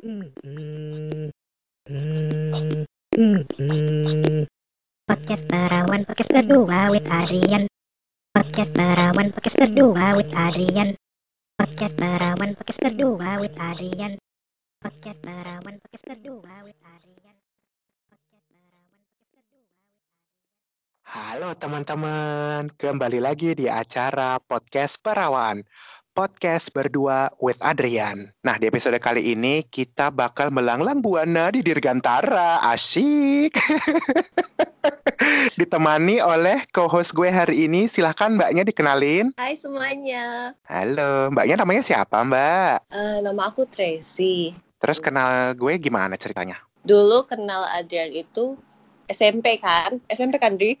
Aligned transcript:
Podcast 0.00 0.24
Perawan 5.44 6.08
Podcast 6.08 6.32
kedua 6.32 6.88
with 6.88 7.04
Adrian. 7.04 7.68
Podcast 8.32 8.72
Perawan 8.72 9.28
Podcast 9.28 9.60
kedua 9.60 10.16
with 10.16 10.32
Adrian. 10.32 10.96
Podcast 11.60 12.00
Perawan 12.00 12.56
Podcast 12.56 12.80
kedua 12.80 13.44
with 13.44 13.52
Adrian. 13.60 14.16
Podcast 14.80 15.20
Perawan 15.20 15.76
Podcast 15.76 16.04
kedua 16.16 16.54
with 16.64 16.80
Adrian. 16.80 17.36
Halo 21.10 21.52
teman-teman, 21.58 22.70
kembali 22.72 23.18
lagi 23.20 23.52
di 23.52 23.68
acara 23.68 24.40
Podcast 24.40 24.96
Perawan. 25.04 25.60
Podcast 26.20 26.76
berdua 26.76 27.32
with 27.40 27.64
Adrian. 27.64 28.28
Nah, 28.44 28.60
di 28.60 28.68
episode 28.68 29.00
kali 29.00 29.32
ini 29.32 29.64
kita 29.64 30.12
bakal 30.12 30.52
melanglang 30.52 31.00
buana 31.00 31.48
di 31.48 31.64
Dirgantara. 31.64 32.60
Asyik. 32.60 33.56
Ditemani 35.64 36.20
oleh 36.20 36.60
co-host 36.76 37.16
gue 37.16 37.32
hari 37.32 37.64
ini. 37.64 37.88
Silahkan 37.88 38.36
mbaknya 38.36 38.68
dikenalin. 38.68 39.32
Hai 39.40 39.56
semuanya, 39.56 40.52
Halo, 40.68 41.32
mbaknya 41.32 41.64
namanya 41.64 41.80
siapa 41.80 42.20
mbak? 42.20 42.84
Eh, 42.92 43.24
nama 43.24 43.48
aku 43.48 43.64
Tracy. 43.64 44.52
Terus 44.76 45.00
kenal 45.00 45.56
gue 45.56 45.72
gimana 45.80 46.20
ceritanya? 46.20 46.60
Dulu 46.84 47.24
kenal 47.32 47.64
Adrian 47.72 48.12
itu 48.12 48.60
SMP 49.08 49.56
kan? 49.56 50.04
SMP 50.12 50.36
kan, 50.36 50.60
Dri? 50.60 50.76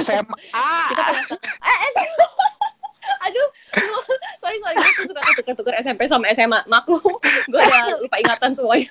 SMA. 0.00 0.72
Kita 0.96 1.02
pernah 1.12 1.36
eh, 1.60 1.78
SMP. 1.92 2.57
Aduh, 3.20 3.48
sorry 4.38 4.58
sorry, 4.58 4.76
gue 4.76 5.06
suka 5.06 5.20
tuker-tuker 5.34 5.74
SMP 5.76 6.06
sama 6.06 6.30
SMA. 6.30 6.62
Maklum, 6.64 7.18
gue 7.46 7.60
udah 7.60 7.98
lupa 7.98 8.16
ingatan 8.16 8.52
semuanya. 8.52 8.90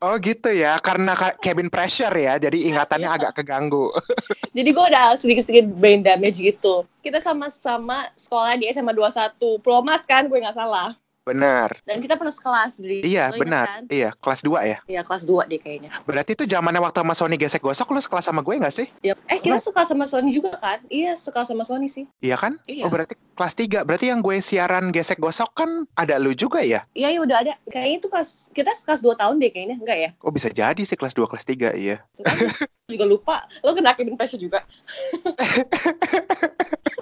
Oh 0.00 0.16
gitu 0.16 0.48
ya, 0.48 0.80
karena 0.80 1.12
ka- 1.12 1.36
cabin 1.36 1.68
pressure 1.68 2.12
ya, 2.12 2.40
jadi 2.40 2.72
ingatannya 2.72 3.04
Iya. 3.06 3.16
agak 3.20 3.32
keganggu. 3.36 3.92
Jadi 4.56 4.68
gue 4.72 4.84
udah 4.88 5.14
sedikit-sedikit 5.14 5.66
brain 5.70 6.00
damage 6.00 6.40
gitu. 6.40 6.88
Kita 6.98 7.20
sama-sama 7.20 8.08
sekolah 8.14 8.56
di 8.56 8.66
SMA 8.66 8.90
21, 8.90 9.36
Promas 9.60 10.02
kan, 10.02 10.26
gue 10.26 10.40
nggak 10.40 10.56
salah. 10.56 10.96
Benar. 11.30 11.78
Dan 11.86 12.02
kita 12.02 12.18
pernah 12.18 12.34
sekelas, 12.34 12.82
Dri. 12.82 13.06
Iya, 13.06 13.30
benar. 13.30 13.66
kan? 13.70 13.82
Iya, 13.86 14.10
kelas 14.18 14.42
2 14.42 14.66
ya. 14.66 14.82
Iya, 14.90 15.06
kelas 15.06 15.22
2 15.30 15.46
deh 15.46 15.62
kayaknya. 15.62 15.94
Berarti 16.02 16.34
itu 16.34 16.42
zamannya 16.50 16.82
waktu 16.82 17.06
sama 17.06 17.14
Sony 17.14 17.38
gesek 17.38 17.62
gosok 17.62 17.94
lu 17.94 18.02
sekelas 18.02 18.26
sama 18.26 18.42
gue 18.42 18.58
gak 18.58 18.74
sih? 18.74 18.90
Yap. 19.06 19.14
Eh, 19.30 19.38
kita 19.38 19.62
suka 19.62 19.86
sama 19.86 20.10
Sony 20.10 20.34
juga 20.34 20.58
kan? 20.58 20.82
Iya, 20.90 21.14
suka 21.14 21.46
sama 21.46 21.62
Sony 21.62 21.86
sih. 21.86 22.10
Iya 22.18 22.34
kan? 22.34 22.58
Iya. 22.66 22.82
Oh 22.82 22.90
berarti 22.90 23.14
kelas 23.38 23.54
3. 23.54 23.86
Berarti 23.86 24.10
yang 24.10 24.26
gue 24.26 24.42
siaran 24.42 24.90
gesek 24.90 25.22
gosok 25.22 25.54
kan 25.54 25.86
ada 25.94 26.18
lu 26.18 26.34
juga 26.34 26.66
ya? 26.66 26.82
Iya, 26.98 27.14
ya 27.14 27.20
udah 27.22 27.36
ada. 27.46 27.54
Kayaknya 27.70 27.96
itu 28.02 28.08
kelas 28.10 28.50
kita 28.50 28.74
kelas 28.82 29.00
2 29.06 29.14
tahun 29.14 29.38
deh 29.38 29.54
kayaknya, 29.54 29.78
enggak 29.78 29.98
ya? 30.02 30.10
Oh 30.26 30.34
bisa 30.34 30.50
jadi 30.50 30.82
sih 30.82 30.98
kelas 30.98 31.14
2, 31.14 31.30
kelas 31.30 31.46
3 31.46 31.78
iya. 31.78 32.02
Kan, 32.18 32.50
juga 32.92 33.06
lupa. 33.06 33.46
Lo 33.62 33.70
kena 33.78 33.94
cabin 33.94 34.18
pressure 34.18 34.42
juga. 34.42 34.66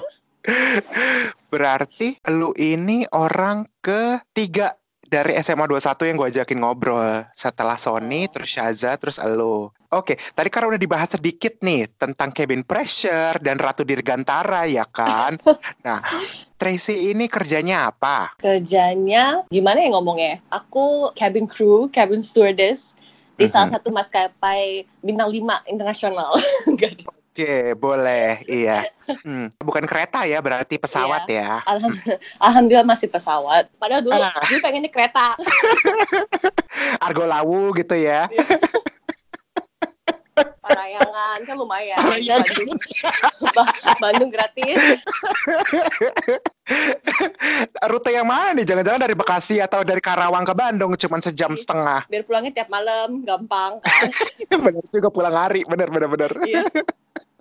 Berarti 1.48 2.16
lu 2.32 2.52
ini 2.56 3.04
orang 3.12 3.68
ketiga 3.80 4.76
dari 5.08 5.40
SMA 5.40 5.64
21 5.64 6.08
yang 6.12 6.16
gue 6.20 6.28
ajakin 6.28 6.58
ngobrol. 6.60 7.24
Setelah 7.32 7.80
Sony, 7.80 8.28
terus 8.28 8.52
Syaza, 8.52 9.00
terus 9.00 9.16
elu. 9.16 9.72
Oke, 9.88 10.20
tadi 10.36 10.52
kan 10.52 10.68
udah 10.68 10.76
dibahas 10.76 11.16
sedikit 11.16 11.64
nih 11.64 11.88
tentang 11.96 12.28
cabin 12.36 12.60
pressure 12.60 13.40
dan 13.40 13.56
Ratu 13.56 13.88
Dirgantara 13.88 14.68
ya 14.68 14.84
kan? 14.84 15.40
nah, 15.86 16.04
Tracy 16.60 17.08
ini 17.08 17.24
kerjanya 17.24 17.88
apa? 17.88 18.36
Kerjanya 18.36 19.48
gimana 19.48 19.80
ya 19.80 19.88
ngomongnya? 19.96 20.44
Aku 20.52 21.16
cabin 21.16 21.48
crew, 21.48 21.88
cabin 21.88 22.20
stewardess 22.20 23.00
di 23.40 23.48
Mhm. 23.48 23.52
salah 23.54 23.68
satu 23.72 23.88
maskapai 23.88 24.84
bintang 25.00 25.32
5 25.32 25.64
internasional. 25.72 26.36
Oke, 27.38 27.70
boleh, 27.78 28.42
iya. 28.50 28.82
Hmm, 29.22 29.46
bukan 29.62 29.86
kereta 29.86 30.26
ya, 30.26 30.42
berarti 30.42 30.74
pesawat 30.74 31.22
ya. 31.30 31.62
Alham- 31.62 31.94
Alhamdulillah 32.42 32.82
masih 32.82 33.06
pesawat. 33.06 33.70
Padahal 33.78 34.02
dulu 34.02 34.18
Ah. 34.18 34.34
gue 34.42 34.58
pengennya 34.58 34.90
kereta. 34.90 35.38
Argo 37.06 37.30
lawu 37.30 37.70
gitu 37.78 37.94
ya. 37.94 38.26
Parayangan 40.34 41.38
kan 41.46 41.54
lumayan. 41.54 41.94
Parayangan. 41.94 42.42
Bandung, 42.42 42.78
Ba- 43.54 43.74
Bandung 44.02 44.30
gratis. 44.34 44.82
Rute 47.90 48.10
yang 48.14 48.26
mana 48.26 48.54
nih? 48.54 48.66
Jangan-jangan 48.66 49.00
dari 49.00 49.14
Bekasi 49.14 49.56
atau 49.62 49.82
dari 49.82 50.00
Karawang 50.02 50.44
ke 50.46 50.54
Bandung 50.54 50.92
cuman 50.94 51.20
sejam 51.22 51.52
setengah. 51.54 52.06
Biar 52.08 52.22
pulangnya 52.24 52.52
tiap 52.62 52.68
malam, 52.70 53.22
gampang 53.22 53.82
kan. 53.82 54.04
bener 54.64 54.84
juga 54.90 55.08
pulang 55.10 55.34
hari, 55.34 55.62
bener 55.66 55.88
bener 55.90 56.08
bener. 56.08 56.32
Iya. 56.44 56.62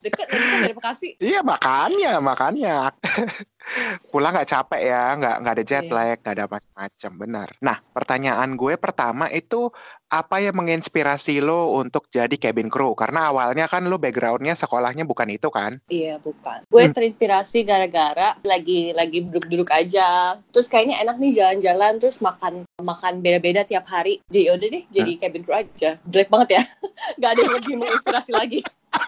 Deket 0.00 0.26
kan 0.32 0.40
dari 0.64 0.72
Bekasi. 0.72 1.08
Iya 1.20 1.44
makanya, 1.44 2.24
makanya. 2.24 2.76
Pulang 4.10 4.32
nggak 4.32 4.48
capek 4.48 4.80
ya, 4.80 5.14
nggak 5.14 5.34
nggak 5.44 5.54
ada 5.54 5.64
jet 5.64 5.84
Iya. 5.84 5.92
lag, 5.92 6.16
nggak 6.24 6.34
ada 6.34 6.46
macam-macam, 6.48 7.10
benar. 7.20 7.48
Nah, 7.60 7.76
pertanyaan 7.92 8.50
gue 8.56 8.74
pertama 8.80 9.28
itu 9.28 9.68
apa 10.10 10.42
yang 10.42 10.56
menginspirasi 10.58 11.38
lo 11.38 11.76
untuk 11.76 12.08
jadi 12.08 12.32
cabin 12.34 12.66
crew? 12.66 12.96
Karena 12.96 13.30
awalnya 13.30 13.68
kan 13.68 13.86
lo 13.86 14.00
backgroundnya 14.00 14.56
sekolahnya 14.56 15.04
bukan 15.04 15.28
itu 15.30 15.52
kan? 15.52 15.78
Iya 15.86 16.16
bukan. 16.18 16.64
Gue 16.66 16.88
Hmm. 16.88 16.96
terinspirasi 16.96 17.62
gara-gara 17.62 18.34
lagi 18.42 18.90
lagi 18.90 19.28
duduk-duduk 19.28 19.70
aja. 19.70 20.40
Terus 20.50 20.66
kayaknya 20.66 21.04
enak 21.04 21.20
nih 21.20 21.32
jalan-jalan 21.36 21.92
terus 22.00 22.18
makan 22.18 22.64
makan 22.80 23.20
beda-beda 23.20 23.62
tiap 23.62 23.86
hari. 23.86 24.18
Jadi 24.32 24.48
yaudah 24.48 24.68
deh 24.72 24.84
jadi 24.88 25.10
cabin 25.20 25.44
crew 25.44 25.54
aja. 25.54 26.00
Jelek 26.02 26.32
banget 26.32 26.48
ya. 26.58 26.62
Gak 27.20 27.30
ada 27.36 27.40
yang 27.44 27.54
lebih 27.54 27.74
menginspirasi 27.76 28.32
lagi. 28.34 28.60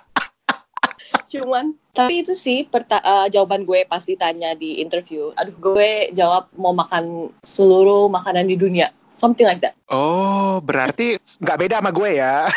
Cuman 1.33 1.73
tapi 1.97 2.25
itu 2.25 2.37
sih 2.37 2.69
perta- 2.69 3.01
eh, 3.01 3.27
jawaban 3.33 3.65
gue 3.65 3.89
pas 3.89 4.05
ditanya 4.05 4.53
di 4.53 4.85
interview. 4.85 5.33
Aduh 5.37 5.57
gue 5.57 6.13
jawab 6.13 6.53
mau 6.57 6.77
makan 6.77 7.33
seluruh 7.41 8.13
makanan 8.13 8.45
di 8.49 8.57
dunia. 8.61 8.93
Something 9.17 9.47
like 9.47 9.63
that. 9.63 9.79
Oh, 9.87 10.59
berarti 10.59 11.15
nggak 11.17 11.59
beda 11.61 11.77
sama 11.79 11.95
gue 11.95 12.11
ya? 12.19 12.51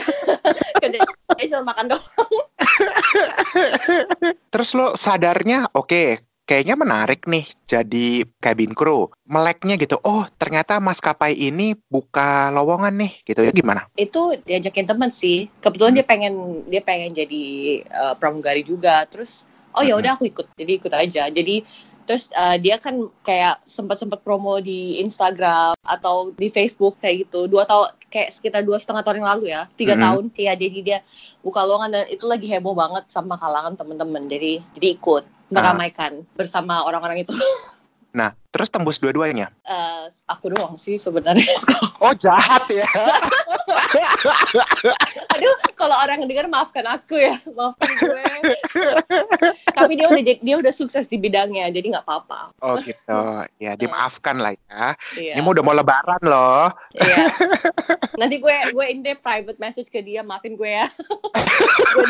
Kayak 0.80 1.48
cuma 1.50 1.74
makan 1.74 1.84
doang. 1.90 2.34
Terus 4.52 4.68
lo 4.78 4.94
sadarnya, 4.94 5.66
oke, 5.74 6.22
kayaknya 6.44 6.76
menarik 6.76 7.24
nih 7.24 7.44
jadi 7.64 8.28
cabin 8.40 8.72
crew. 8.76 9.08
Meleknya 9.24 9.80
gitu, 9.80 9.96
oh 10.04 10.28
ternyata 10.36 10.78
maskapai 10.78 11.32
ini 11.32 11.72
buka 11.88 12.52
lowongan 12.52 12.94
nih, 13.00 13.12
gitu. 13.24 13.40
Ya 13.44 13.52
gimana? 13.52 13.88
itu 13.96 14.36
diajakin 14.44 14.86
temen 14.86 15.08
sih. 15.08 15.48
Kebetulan 15.64 15.96
dia 15.96 16.06
pengen 16.06 16.64
dia 16.68 16.84
pengen 16.84 17.16
jadi 17.16 17.44
uh, 17.88 18.14
pramugari 18.20 18.62
juga. 18.62 19.08
Terus 19.08 19.48
oh 19.74 19.82
ya 19.82 19.96
udah 19.96 20.14
aku 20.20 20.28
ikut. 20.28 20.52
Jadi 20.54 20.72
ikut 20.76 20.92
aja. 20.92 21.32
Jadi 21.32 21.64
terus 22.04 22.28
uh, 22.36 22.60
dia 22.60 22.76
kan 22.76 23.08
kayak 23.24 23.64
sempat 23.64 23.96
sempat 23.96 24.20
promo 24.20 24.60
di 24.60 25.00
Instagram 25.00 25.72
atau 25.80 26.36
di 26.36 26.52
Facebook 26.52 27.00
kayak 27.00 27.26
gitu. 27.28 27.48
Dua 27.48 27.64
tahun 27.64 27.96
kayak 28.12 28.28
sekitar 28.28 28.60
dua 28.60 28.76
setengah 28.76 29.00
tahun 29.00 29.24
yang 29.24 29.30
lalu 29.32 29.44
ya. 29.50 29.64
Tiga 29.72 29.96
Mhm. 29.96 30.02
tahun. 30.04 30.24
Ya 30.36 30.52
jadi 30.52 30.78
dia 30.84 30.98
buka 31.40 31.64
lowongan 31.64 31.90
dan 31.96 32.04
itu 32.12 32.28
lagi 32.28 32.44
heboh 32.52 32.76
banget 32.76 33.08
sama 33.08 33.40
kalangan 33.40 33.72
temen-temen. 33.74 34.28
Jadi 34.28 34.60
jadi 34.76 34.88
ikut 35.00 35.33
meramaikan 35.52 36.24
bersama 36.36 36.84
orang-orang 36.84 37.24
itu 37.24 37.32
Nah, 38.14 38.30
terus 38.54 38.70
tembus 38.70 39.02
dua-duanya. 39.02 39.50
Eh, 39.66 40.06
aku 40.30 40.54
doang 40.54 40.78
sih 40.78 41.02
sebenarnya 41.02 41.50
Oh 42.04 42.14
jahat 42.14 42.62
ya? 42.70 42.86
Aduh, 45.34 45.54
kalau 45.74 45.98
orang 45.98 46.22
dengar 46.30 46.46
maafkan 46.46 46.86
aku 46.86 47.18
ya, 47.18 47.34
maafkan 47.50 47.90
gue. 47.90 48.22
Tapi 49.74 49.92
dia 49.98 50.06
udah 50.06 50.22
dia 50.22 50.56
udah 50.62 50.70
sukses 50.70 51.10
di 51.10 51.18
bidangnya, 51.18 51.66
jadi 51.74 51.98
nggak 51.98 52.06
apa-apa. 52.06 52.54
Oh 52.62 52.78
gitu, 52.78 53.18
ya 53.58 53.74
dimaafkan 53.74 54.38
lah 54.38 54.54
ya. 54.54 54.94
Iya. 55.18 55.34
Ini 55.34 55.40
mau 55.42 55.50
udah 55.50 55.64
mau 55.66 55.74
lebaran 55.74 56.22
loh. 56.22 56.70
iya. 56.94 57.26
Nanti 58.14 58.38
gue 58.38 58.54
gue 58.70 58.86
ini 58.94 59.00
deh 59.02 59.18
private 59.18 59.58
message 59.58 59.90
ke 59.90 59.98
dia, 60.06 60.22
maafin 60.22 60.54
gue 60.54 60.70
ya. 60.70 60.86
Gue 61.98 62.06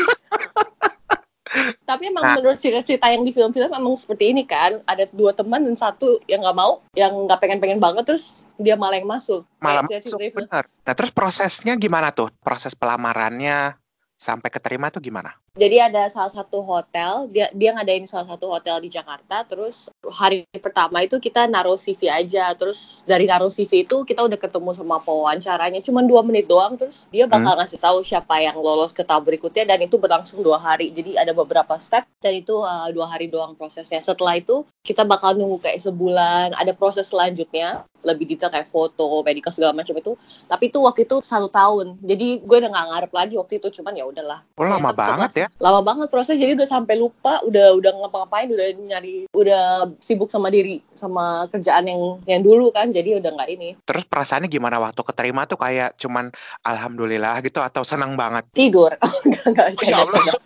Tapi 1.85 2.11
emang 2.11 2.25
Nah. 2.25 2.35
menurut 2.41 2.59
cerita-cerita 2.59 3.07
yang 3.15 3.23
di 3.23 3.31
film-film 3.31 3.71
emang 3.71 3.95
seperti 3.95 4.35
ini 4.35 4.43
kan, 4.43 4.83
ada 4.89 5.07
dua 5.13 5.31
teman 5.31 5.63
dan 5.63 5.77
satu 5.79 6.19
yang 6.27 6.43
nggak 6.43 6.57
mau, 6.57 6.83
yang 6.99 7.15
nggak 7.29 7.39
pengen-pengen 7.39 7.79
banget, 7.79 8.03
terus 8.09 8.49
dia 8.59 8.75
malah 8.75 8.99
yang 8.99 9.07
masuk. 9.07 9.47
Malam 9.63 9.87
Kayak 9.87 10.03
masuk, 10.09 10.19
benar. 10.19 10.65
Nah 10.83 10.95
terus 10.97 11.13
prosesnya 11.15 11.79
gimana 11.79 12.11
tuh? 12.11 12.33
Proses 12.43 12.75
pelamarannya 12.75 13.79
sampai 14.19 14.49
keterima 14.51 14.91
tuh 14.91 15.05
gimana? 15.05 15.44
Jadi 15.55 15.79
ada 15.79 16.11
salah 16.11 16.35
satu 16.35 16.67
hotel, 16.67 17.31
dia 17.31 17.47
dia 17.55 17.71
ngadain 17.71 18.03
salah 18.11 18.27
satu 18.27 18.51
hotel 18.51 18.83
di 18.83 18.91
Jakarta. 18.91 19.47
Terus 19.47 19.87
hari 20.03 20.43
pertama 20.51 20.99
itu 21.07 21.23
kita 21.23 21.47
naruh 21.47 21.79
CV 21.79 22.11
aja. 22.11 22.51
Terus 22.59 23.07
dari 23.07 23.31
naruh 23.31 23.55
CV 23.55 23.87
itu 23.87 24.03
kita 24.03 24.27
udah 24.27 24.35
ketemu 24.35 24.75
sama 24.75 24.99
pewawancaranya. 24.99 25.79
Cuma 25.79 26.03
dua 26.03 26.27
menit 26.27 26.51
doang. 26.51 26.75
Terus 26.75 27.07
dia 27.15 27.31
bakal 27.31 27.55
ngasih 27.63 27.79
tahu 27.79 28.03
siapa 28.03 28.43
yang 28.43 28.59
lolos 28.59 28.91
ke 28.91 29.07
tahap 29.07 29.31
berikutnya. 29.31 29.63
Dan 29.63 29.87
itu 29.87 29.95
berlangsung 29.95 30.43
dua 30.43 30.59
hari. 30.59 30.91
Jadi 30.91 31.15
ada 31.15 31.31
beberapa 31.31 31.79
step. 31.79 32.03
Dan 32.19 32.35
itu 32.35 32.59
uh, 32.59 32.91
dua 32.91 33.07
hari 33.07 33.31
doang 33.31 33.55
prosesnya. 33.55 34.03
Setelah 34.03 34.35
itu 34.35 34.67
kita 34.83 35.07
bakal 35.07 35.39
nunggu 35.39 35.63
kayak 35.63 35.79
sebulan. 35.79 36.59
Ada 36.59 36.75
proses 36.75 37.07
selanjutnya 37.07 37.87
lebih 38.05 38.29
detail 38.29 38.53
kayak 38.53 38.69
foto, 38.69 39.23
medical 39.25 39.49
segala 39.55 39.73
macam 39.73 39.97
itu. 39.97 40.13
Tapi 40.51 40.69
itu 40.69 40.83
waktu 40.83 41.07
itu 41.07 41.23
satu 41.23 41.47
tahun. 41.47 42.03
Jadi 42.03 42.43
gue 42.43 42.57
udah 42.59 42.71
nggak 42.75 42.87
ngarep 42.91 43.13
lagi 43.15 43.35
waktu 43.39 43.63
itu. 43.63 43.71
Cuman 43.81 43.95
ya 43.95 44.05
udahlah. 44.05 44.43
Oh, 44.59 44.67
lama 44.67 44.91
banget 44.91 45.31
setelah- 45.31 45.44
ya. 45.45 45.49
lama 45.61 45.81
banget 45.81 46.09
proses 46.09 46.35
jadi 46.35 46.57
udah 46.57 46.67
sampai 46.67 46.97
lupa 46.97 47.45
udah 47.45 47.77
udah 47.77 47.91
ngapa-ngapain 48.01 48.49
udah 48.49 48.67
nyari 48.81 49.29
udah 49.31 49.93
sibuk 50.01 50.29
sama 50.29 50.49
diri 50.49 50.81
sama 50.93 51.47
kerjaan 51.49 51.85
yang 51.85 52.01
yang 52.25 52.41
dulu 52.41 52.73
kan 52.73 52.89
jadi 52.89 53.21
udah 53.21 53.31
nggak 53.31 53.51
ini 53.53 53.69
Terus 53.85 54.05
perasaannya 54.05 54.49
gimana 54.49 54.81
waktu 54.81 55.01
keterima 55.01 55.45
tuh 55.45 55.61
kayak 55.61 55.95
cuman 55.97 56.33
alhamdulillah 56.63 57.39
gitu 57.41 57.61
atau 57.61 57.85
senang 57.85 58.17
banget? 58.17 58.49
tidur 58.53 58.91
enggak 59.27 59.45
enggak 59.47 59.69
Oh, 59.75 59.85
ya 59.85 59.99
enggak. 60.01 60.39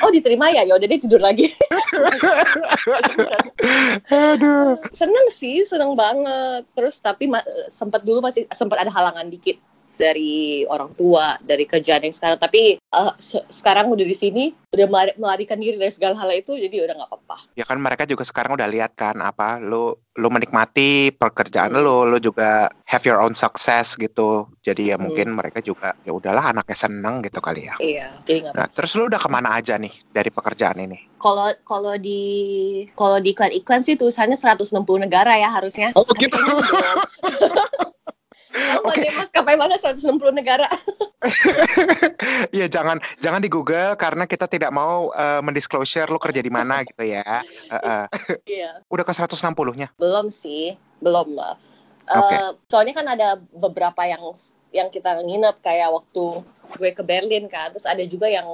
oh 0.00 0.10
diterima 0.10 0.48
ya 0.48 0.62
ya 0.64 0.74
udah 0.74 0.86
deh 0.86 1.00
tidur 1.00 1.20
lagi 1.20 1.50
Aduh. 4.10 4.76
seneng 4.92 5.26
sih 5.30 5.64
seneng 5.64 5.92
banget 5.94 6.64
terus 6.72 7.00
tapi 7.00 7.28
sempat 7.68 8.00
dulu 8.02 8.24
masih 8.24 8.48
sempat 8.50 8.80
ada 8.84 8.90
halangan 8.92 9.28
dikit 9.28 9.58
dari 9.96 10.34
orang 10.64 10.90
tua 10.92 11.38
dari 11.38 11.64
kerjaan 11.64 12.02
yang 12.02 12.12
sekarang 12.12 12.36
tapi 12.36 12.76
eh, 12.76 13.12
se- 13.16 13.46
sekarang 13.46 13.88
udah 13.88 14.02
di 14.02 14.14
sini 14.14 14.44
udah 14.70 14.86
melari- 14.86 15.16
melarikan 15.16 15.56
diri 15.56 15.74
dari 15.74 15.90
segala 15.90 16.14
hal 16.14 16.30
itu 16.30 16.54
jadi 16.54 16.82
udah 16.82 16.94
nggak 16.96 17.10
apa-apa 17.10 17.36
Ya 17.54 17.62
kan 17.62 17.78
mereka 17.78 18.02
juga 18.02 18.22
sekarang 18.22 18.54
udah 18.54 18.66
lihat 18.66 18.92
kan 18.92 19.14
apa 19.16 19.58
lu 19.58 19.94
lu 20.14 20.28
menikmati 20.28 21.10
pekerjaan 21.10 21.70
Hmm. 21.70 21.82
lu, 21.82 22.06
lu 22.06 22.18
juga 22.18 22.66
have 22.84 23.02
your 23.02 23.18
own 23.18 23.34
success 23.34 23.94
gitu. 23.94 24.46
Jadi 24.60 24.90
ya 24.90 24.96
Hmm. 24.96 25.06
mungkin 25.06 25.30
mereka 25.30 25.58
juga 25.58 25.94
ya 26.00 26.10
udahlah 26.10 26.50
anaknya 26.50 26.78
seneng 26.78 27.18
gitu 27.20 27.38
kali 27.38 27.66
ya. 27.66 27.74
iya 27.78 28.08
jadi 28.22 28.38
nggak 28.40 28.54
Nah, 28.54 28.66
terus 28.68 28.94
lu 28.94 29.06
udah 29.06 29.18
ke 29.18 29.26
mana 29.26 29.54
aja 29.54 29.74
nih 29.74 29.90
dari 30.08 30.30
pekerjaan 30.30 30.78
ini? 30.80 30.98
kalau 31.18 31.48
kalau 31.64 31.94
di 31.96 32.20
kalau 32.92 33.16
di 33.16 33.32
iklan-iklan 33.32 33.80
sih 33.80 33.94
tulisannya 33.94 34.36
160 34.36 34.70
negara 35.00 35.34
ya 35.34 35.50
harusnya. 35.50 35.90
Oh, 35.94 36.06
gitu. 36.14 36.36
Oke. 38.86 39.02
okay. 39.02 39.10
maskapai 39.10 39.58
mana 39.58 39.74
160 39.74 40.14
negara? 40.34 40.66
Iya 42.54 42.68
jangan 42.68 43.00
jangan 43.16 43.40
di 43.40 43.48
Google 43.48 43.96
karena 43.96 44.28
kita 44.28 44.44
tidak 44.44 44.70
mau 44.70 45.08
eh, 45.16 45.40
mendisclosure 45.40 46.06
lu 46.12 46.20
kerja 46.20 46.44
di 46.44 46.52
mana 46.52 46.84
gitu 46.84 47.00
ya. 47.00 47.42
Eh. 47.72 48.06
Iya. 48.60 48.84
Udah 48.92 49.04
ke 49.08 49.12
160-nya. 49.16 49.96
Belum 49.96 50.28
sih, 50.28 50.76
belum 51.00 51.32
lah. 51.32 51.56
Eh, 52.04 52.18
Oke. 52.20 52.36
soalnya 52.68 52.94
kan 52.94 53.06
ada 53.08 53.40
beberapa 53.56 54.04
yang 54.04 54.20
yang 54.74 54.92
kita 54.92 55.22
nginep 55.24 55.64
kayak 55.64 55.88
waktu 55.90 56.44
gue 56.76 56.90
ke 56.92 57.02
Berlin 57.06 57.46
kan, 57.48 57.72
terus 57.72 57.88
ada 57.88 58.02
juga 58.04 58.28
yang 58.28 58.46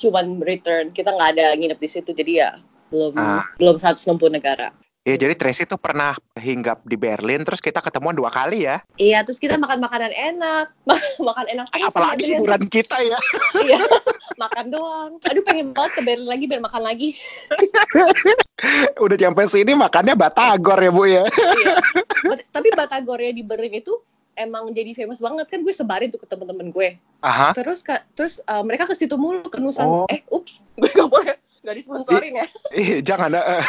cuman 0.00 0.40
return, 0.42 0.90
kita 0.90 1.12
nggak 1.14 1.38
ada 1.38 1.46
nginep 1.54 1.78
di 1.78 1.88
situ, 1.88 2.10
jadi 2.10 2.32
ya 2.32 2.50
belum 2.90 3.12
Ah. 3.16 3.44
belum 3.56 3.76
160 3.78 4.32
negara. 4.32 4.74
Ya 5.02 5.18
jadi 5.18 5.34
Tracy 5.34 5.66
tuh 5.66 5.82
pernah 5.82 6.14
hinggap 6.38 6.86
di 6.86 6.94
Berlin 6.94 7.42
terus 7.42 7.58
kita 7.58 7.82
ketemuan 7.82 8.14
dua 8.14 8.30
kali 8.30 8.70
ya. 8.70 8.78
Iya, 8.94 9.26
terus 9.26 9.42
kita 9.42 9.58
makan 9.58 9.82
makanan 9.82 10.14
enak, 10.14 10.70
makan 11.26 11.46
enak 11.50 11.66
terus. 11.74 11.90
Apalagi 11.90 12.22
Adrian. 12.22 12.38
hiburan 12.38 12.62
kita 12.70 12.96
ya. 13.02 13.18
Iya, 13.66 13.82
makan 14.46 14.70
doang. 14.70 15.18
Aduh 15.26 15.42
pengen 15.42 15.74
banget 15.74 15.98
ke 15.98 16.00
Berlin 16.06 16.30
lagi 16.30 16.44
biar 16.46 16.62
makan 16.62 16.82
lagi. 16.86 17.18
Udah 19.02 19.16
nyampe 19.18 19.42
sini 19.50 19.74
makannya 19.74 20.14
batagor 20.14 20.78
ya 20.78 20.90
Bu 20.94 21.02
ya. 21.10 21.26
iya. 21.26 21.74
Tapi 22.54 22.70
Batagornya 22.70 23.34
di 23.34 23.42
Berlin 23.42 23.82
itu 23.82 23.98
emang 24.38 24.70
jadi 24.70 24.94
famous 24.94 25.18
banget 25.18 25.50
kan 25.50 25.66
gue 25.66 25.74
sebarin 25.74 26.14
tuh 26.14 26.22
ke 26.22 26.30
temen-temen 26.30 26.70
gue. 26.70 26.94
Aha. 27.26 27.50
Terus 27.58 27.82
ka- 27.82 28.06
terus 28.14 28.38
uh, 28.46 28.62
mereka 28.62 28.86
ke 28.86 28.94
situ 28.94 29.18
mulu 29.18 29.50
ke 29.50 29.58
Nusa. 29.58 29.82
Oh. 29.82 30.06
Eh, 30.06 30.22
ups, 30.30 30.62
gue 30.78 30.86
gak 30.94 31.10
boleh 31.10 31.34
gak 31.66 31.74
disponsorin 31.74 32.38
ya. 32.38 32.46
Ih, 32.70 33.02
jangan 33.02 33.34
eh. 33.34 33.66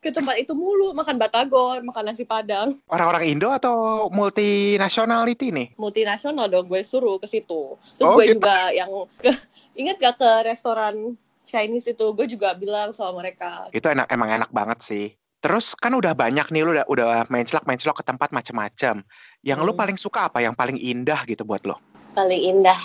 Ke 0.00 0.08
tempat 0.08 0.40
itu 0.40 0.56
mulu 0.56 0.96
makan 0.96 1.20
batagor, 1.20 1.84
makan 1.84 2.08
nasi 2.08 2.24
padang. 2.24 2.72
orang-orang 2.88 3.36
Indo 3.36 3.52
atau 3.52 4.08
multinationality 4.08 5.52
nih? 5.52 5.68
Multinasional 5.76 6.48
dong 6.48 6.72
gue 6.72 6.80
suruh 6.80 7.20
ke 7.20 7.28
situ. 7.28 7.76
Terus 8.00 8.08
Oh, 8.08 8.16
gue 8.16 8.32
gitu. 8.32 8.40
juga 8.40 8.72
yang 8.72 8.88
ke, 9.20 9.28
ingat 9.76 10.00
gak 10.00 10.16
ke 10.16 10.30
restoran 10.48 11.20
Chinese 11.44 11.92
itu 11.92 12.06
gue 12.16 12.26
juga 12.32 12.56
bilang 12.56 12.96
sama 12.96 13.20
mereka 13.20 13.68
Itu 13.76 13.92
enak 13.92 14.08
emang 14.08 14.40
enak 14.40 14.48
banget 14.48 14.80
sih. 14.80 15.12
Terus 15.44 15.76
kan 15.76 15.92
udah 15.92 16.16
banyak 16.16 16.48
nih 16.48 16.62
lu 16.64 16.72
udah 16.72 16.88
udah 16.88 17.08
menclok 17.28 17.68
menclok 17.68 18.00
ke 18.00 18.04
tempat 18.08 18.32
macam-macam. 18.32 19.04
Yang 19.44 19.58
lu 19.60 19.72
Hmm. 19.76 19.80
paling 19.84 19.98
suka 20.00 20.32
apa? 20.32 20.40
Yang 20.40 20.56
paling 20.56 20.78
indah 20.80 21.20
gitu 21.28 21.44
buat 21.44 21.60
lo? 21.68 21.76
paling 22.10 22.42
indah 22.42 22.80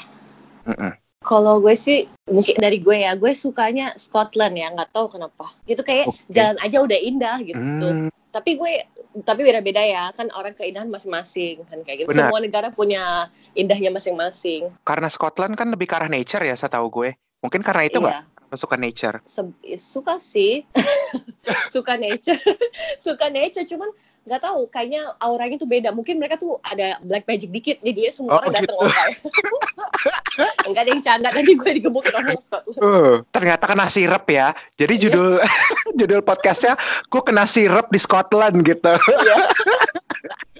Mm-mm. 0.66 0.94
Kalau 1.26 1.58
gue 1.58 1.74
sih 1.74 2.06
mungkin 2.30 2.56
dari 2.62 2.78
gue 2.78 3.02
ya, 3.02 3.18
gue 3.18 3.34
sukanya 3.34 3.98
Scotland 3.98 4.54
ya, 4.54 4.70
nggak 4.70 4.94
tahu 4.94 5.18
kenapa. 5.18 5.50
Gitu 5.66 5.82
kayak 5.82 6.14
Oke. 6.14 6.30
jalan 6.30 6.58
aja 6.62 6.78
udah 6.86 7.00
indah 7.02 7.38
gitu. 7.42 7.58
Hmm, 7.58 8.14
Tapi 8.30 8.62
gue 8.62 8.72
tapi 9.26 9.42
beda-beda 9.42 9.82
ya, 9.82 10.14
kan 10.14 10.30
orang 10.38 10.54
keindahan 10.54 10.86
masing-masing 10.86 11.66
kan 11.66 11.82
kayak 11.82 12.06
gitu. 12.06 12.14
Benar. 12.14 12.30
Semua 12.30 12.40
negara 12.46 12.68
punya 12.70 13.34
indahnya 13.58 13.90
masing-masing. 13.90 14.70
karena 14.86 15.10
Scotland 15.10 15.58
kan 15.58 15.74
lebih 15.74 15.90
ke 15.90 15.96
arah 15.98 16.12
nature 16.12 16.46
ya, 16.46 16.54
setahu 16.54 16.94
gue. 16.94 17.18
Mungkin 17.42 17.66
karena 17.66 17.90
itu 17.90 17.98
nggak? 17.98 18.22
Iya. 18.22 18.34
Suka 18.56 18.78
nature? 18.80 19.20
Se- 19.28 19.82
suka 19.82 20.16
sih. 20.22 20.64
suka 21.74 21.98
nature. 21.98 22.40
suka 23.06 23.28
nature 23.34 23.66
cuman 23.66 23.90
nggak 24.26 24.42
tahu 24.42 24.66
kayaknya 24.74 25.14
auranya 25.22 25.62
tuh 25.62 25.70
beda 25.70 25.94
mungkin 25.94 26.18
mereka 26.18 26.42
tuh 26.42 26.58
ada 26.66 26.98
black 27.06 27.30
magic 27.30 27.54
dikit 27.54 27.78
jadi 27.86 28.10
ya 28.10 28.12
Oh, 28.12 28.16
semua 28.18 28.42
orang 28.42 28.58
datang 28.58 28.66
gitu. 28.66 28.76
orang 28.82 29.10
enggak 30.66 30.82
ada 30.84 30.90
yang 30.90 31.04
canda 31.06 31.30
nanti 31.30 31.54
gue 31.54 31.72
digebukin 31.78 32.14
orang 32.18 32.38
Uh, 32.76 33.22
ternyata 33.32 33.70
kena 33.70 33.88
sirep 33.88 34.26
ya. 34.28 34.48
Jadi 34.76 34.94
Iya. 34.98 35.04
judul 35.08 35.30
judul 36.00 36.22
podcastnya, 36.26 36.74
gue 37.08 37.22
kena 37.24 37.46
sirep 37.46 37.88
di 37.94 38.00
Scotland 38.02 38.66
gitu. 38.66 38.94
Iya. 38.98 39.38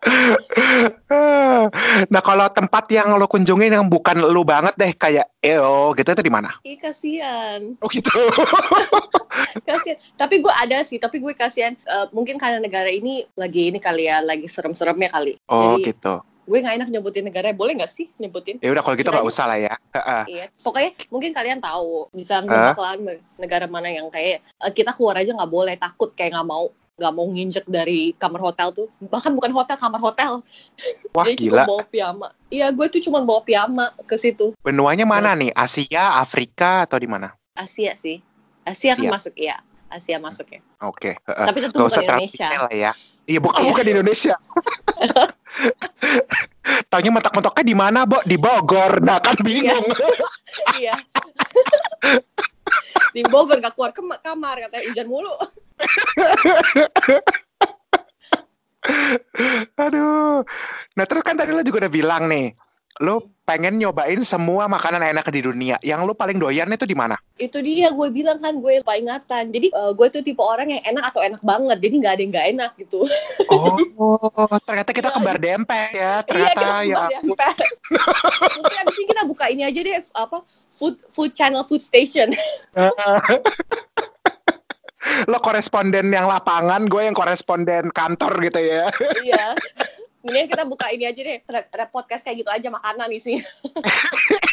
nah 2.12 2.22
kalau 2.22 2.46
tempat 2.48 2.84
yang 2.88 3.12
lo 3.16 3.26
kunjungin 3.26 3.72
yang 3.72 3.86
bukan 3.86 4.18
lu 4.18 4.42
banget 4.42 4.74
deh 4.76 4.92
kayak 4.94 5.26
EO 5.40 5.92
gitu 5.92 6.08
itu 6.10 6.22
di 6.24 6.32
mana? 6.32 6.50
Ih 6.64 6.76
kasihan, 6.76 7.60
Oh 7.80 7.88
gitu. 7.88 8.10
kasihan. 9.68 9.98
Tapi 10.16 10.40
gue 10.40 10.52
ada 10.52 10.80
sih, 10.82 10.96
tapi 10.96 11.20
gue 11.20 11.32
kasihan. 11.32 11.76
Eh, 11.76 12.06
mungkin 12.12 12.36
karena 12.36 12.60
negara 12.60 12.88
ini 12.88 13.24
lagi 13.36 13.68
ini 13.68 13.78
kali 13.80 14.08
ya, 14.08 14.20
lagi 14.20 14.46
serem-seremnya 14.46 15.10
kali. 15.10 15.36
Oh 15.48 15.76
Jadi 15.76 15.92
gitu. 15.92 16.14
gue 16.50 16.58
nggak 16.58 16.82
enak 16.82 16.88
nyebutin 16.90 17.22
negara, 17.22 17.54
boleh 17.54 17.78
nggak 17.78 17.86
sih 17.86 18.10
nyebutin? 18.18 18.58
Ya 18.58 18.74
udah 18.74 18.82
kalau 18.82 18.98
gitu 18.98 19.06
nggak 19.06 19.22
Kirain- 19.22 19.38
usah 19.38 19.46
lah 19.46 19.58
ya. 19.60 19.74
Iya, 20.26 20.50
pokoknya 20.58 20.90
mungkin 21.06 21.30
kalian 21.30 21.62
tahu 21.62 22.10
bisa 22.10 22.42
nebak 22.42 22.74
lah 22.74 22.98
negara 23.38 23.70
mana 23.70 23.86
yang 23.86 24.10
kayak 24.10 24.42
eh, 24.42 24.72
kita 24.74 24.90
keluar 24.92 25.14
aja 25.14 25.30
nggak 25.30 25.46
boleh 25.46 25.78
takut 25.78 26.10
kayak 26.10 26.34
nggak 26.34 26.48
mau 26.48 26.74
nggak 27.00 27.12
mau 27.16 27.24
nginjek 27.24 27.64
dari 27.64 28.12
kamar 28.12 28.44
hotel 28.44 28.76
tuh 28.76 28.92
bahkan 29.00 29.32
bukan 29.32 29.48
hotel 29.50 29.80
kamar 29.80 29.96
hotel 29.98 30.44
Wah 31.16 31.24
Jadi 31.24 31.48
gila. 31.48 31.64
bawa 31.64 31.80
piyama 31.82 32.28
iya 32.52 32.68
gue 32.68 32.86
tuh 32.86 33.00
cuma 33.00 33.24
bawa 33.24 33.40
piyama 33.40 33.88
ke 34.04 34.20
situ 34.20 34.52
Benuanya 34.60 35.08
mana 35.08 35.32
nih? 35.32 35.48
Asia, 35.50 36.20
Afrika 36.20 36.84
atau 36.84 37.00
di 37.00 37.08
mana? 37.08 37.32
Asia 37.56 37.96
sih 37.96 38.20
Asia 38.62 38.92
kan 38.92 39.08
Asia. 39.08 39.12
masuk 39.16 39.34
iya 39.34 39.56
Asia 39.88 40.20
masuk 40.20 40.46
ya 40.52 40.60
Oke. 40.84 41.16
heeh. 41.16 41.46
tapi 41.48 41.58
tentu 41.64 41.80
Gak 41.80 41.88
bukan 41.88 42.04
Indonesia 42.04 42.46
lah 42.46 42.70
ya. 42.70 42.92
Iya 43.26 43.38
bukan 43.42 43.60
Iya. 43.64 43.68
bukan 43.74 43.82
di 43.82 43.92
Indonesia. 43.96 44.34
Taunya 46.90 47.10
mentok-mentoknya 47.10 47.64
di 47.66 47.74
mana, 47.74 48.06
Bo? 48.06 48.22
Di 48.22 48.38
Bogor. 48.38 49.02
Nah 49.02 49.18
kan 49.18 49.34
bingung. 49.42 49.82
iya 50.78 50.94
di 53.10 53.22
Bogor 53.26 53.58
nggak 53.58 53.74
keluar 53.74 53.90
ke 53.90 53.98
kamar 54.22 54.54
katanya 54.62 54.82
hujan 54.86 55.06
mulu 55.10 55.34
Aduh. 59.84 60.44
Nah 60.96 61.04
terus 61.06 61.22
kan 61.22 61.36
tadi 61.36 61.52
lo 61.52 61.62
juga 61.64 61.78
udah 61.86 61.92
bilang 61.92 62.28
nih, 62.28 62.54
lo 63.04 63.20
pengen 63.44 63.78
nyobain 63.80 64.24
semua 64.24 64.68
makanan 64.68 65.02
enak 65.04 65.30
di 65.32 65.42
dunia. 65.44 65.78
Yang 65.84 66.00
lo 66.06 66.14
paling 66.16 66.38
doyan 66.40 66.72
itu 66.72 66.86
di 66.88 66.94
mana? 66.96 67.16
itu 67.40 67.58
dia 67.64 67.88
gue 67.88 68.08
bilang 68.12 68.36
kan 68.36 68.52
gue 68.52 68.84
lupa 68.84 69.00
ingatan 69.00 69.48
jadi 69.48 69.72
eh, 69.72 69.92
gue 69.96 70.06
tuh 70.12 70.20
tipe 70.20 70.44
orang 70.44 70.76
yang 70.76 70.84
enak 70.84 71.08
atau 71.08 71.24
enak 71.24 71.40
banget 71.40 71.80
jadi 71.80 71.94
nggak 71.96 72.12
ada 72.12 72.20
yang 72.20 72.32
nggak 72.36 72.48
enak 72.52 72.70
gitu 72.76 73.00
Oh, 73.50 74.46
ternyata 74.62 74.94
kita 74.94 75.10
kembar 75.10 75.36
dempet 75.36 75.90
ya. 75.92 76.22
Ternyata 76.22 76.86
iya, 76.86 77.10
ya. 77.10 77.18
kita 77.20 77.20
kembar 77.20 77.20
dempet. 77.20 77.54
Mungkin 78.56 78.78
abis 78.86 78.96
ini 78.96 79.06
kita 79.10 79.22
buka 79.26 79.44
ini 79.50 79.62
aja 79.66 79.80
deh 79.82 79.94
apa 80.16 80.38
food 80.70 80.94
food 81.10 81.34
channel 81.34 81.66
food 81.66 81.82
station. 81.82 82.30
lo 85.28 85.38
koresponden 85.40 86.12
yang 86.12 86.28
lapangan, 86.28 86.86
gue 86.86 87.02
yang 87.08 87.16
koresponden 87.16 87.88
kantor 87.90 88.40
gitu 88.44 88.60
ya. 88.60 88.92
Iya. 89.24 89.56
Mendingan 90.20 90.48
kita 90.52 90.64
buka 90.68 90.92
ini 90.92 91.08
aja 91.08 91.20
deh, 91.24 91.40
podcast 91.88 92.20
kayak 92.20 92.44
gitu 92.44 92.50
aja 92.52 92.68
makanan 92.68 93.08
isi. 93.08 93.40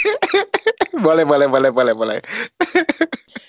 boleh, 1.05 1.27
boleh, 1.27 1.47
boleh, 1.51 1.71
boleh, 1.75 1.93
boleh. 1.93 2.17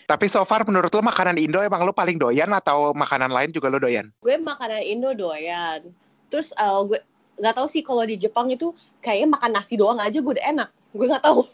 Tapi 0.08 0.26
so 0.26 0.42
far 0.42 0.66
menurut 0.66 0.90
lo 0.90 1.04
makanan 1.04 1.38
Indo 1.38 1.62
emang 1.62 1.84
lo 1.86 1.94
paling 1.94 2.18
doyan 2.18 2.50
atau 2.50 2.96
makanan 2.96 3.30
lain 3.30 3.52
juga 3.52 3.68
lo 3.68 3.78
doyan? 3.78 4.10
gue 4.18 4.34
makanan 4.40 4.82
Indo 4.82 5.14
doyan. 5.14 5.84
Terus 6.32 6.56
uh, 6.58 6.82
gue 6.88 6.98
nggak 7.38 7.54
tahu 7.54 7.66
sih 7.70 7.86
kalau 7.86 8.02
di 8.02 8.18
Jepang 8.18 8.50
itu 8.50 8.74
kayaknya 8.98 9.38
makan 9.38 9.50
nasi 9.54 9.78
doang 9.78 10.00
aja 10.02 10.18
gue 10.18 10.32
udah 10.32 10.46
enak. 10.48 10.68
Gue 10.90 11.06
nggak 11.06 11.22
tahu. 11.22 11.44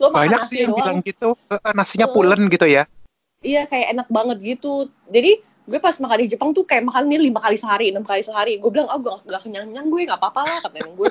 Lo 0.00 0.14
makan 0.14 0.22
Banyak 0.22 0.40
nasi 0.40 0.48
sih 0.48 0.58
yang 0.64 0.72
doang. 0.72 0.80
bilang 0.80 0.98
gitu, 1.04 1.28
eh, 1.50 1.72
nasinya 1.76 2.06
pulen 2.08 2.46
gitu 2.48 2.64
ya. 2.64 2.88
Iya 3.40 3.64
kayak 3.64 3.96
enak 3.96 4.08
banget 4.12 4.38
gitu. 4.44 4.92
Jadi 5.08 5.40
gue 5.40 5.80
pas 5.80 5.96
makan 5.96 6.18
di 6.20 6.28
Jepang 6.28 6.52
tuh 6.52 6.68
kayak 6.68 6.84
makan 6.84 7.08
mie 7.08 7.32
lima 7.32 7.40
kali 7.40 7.56
sehari, 7.56 7.88
enam 7.88 8.04
kali 8.04 8.20
sehari. 8.20 8.60
Gue 8.60 8.68
bilang, 8.68 8.92
oh 8.92 9.00
gue 9.00 9.12
gak 9.32 9.48
kenyang 9.48 9.72
kenyang 9.72 9.88
gue 9.88 10.00
nggak 10.04 10.20
apa-apa 10.20 10.40
lah 10.44 10.58
katanya 10.68 10.92
gue. 10.92 11.08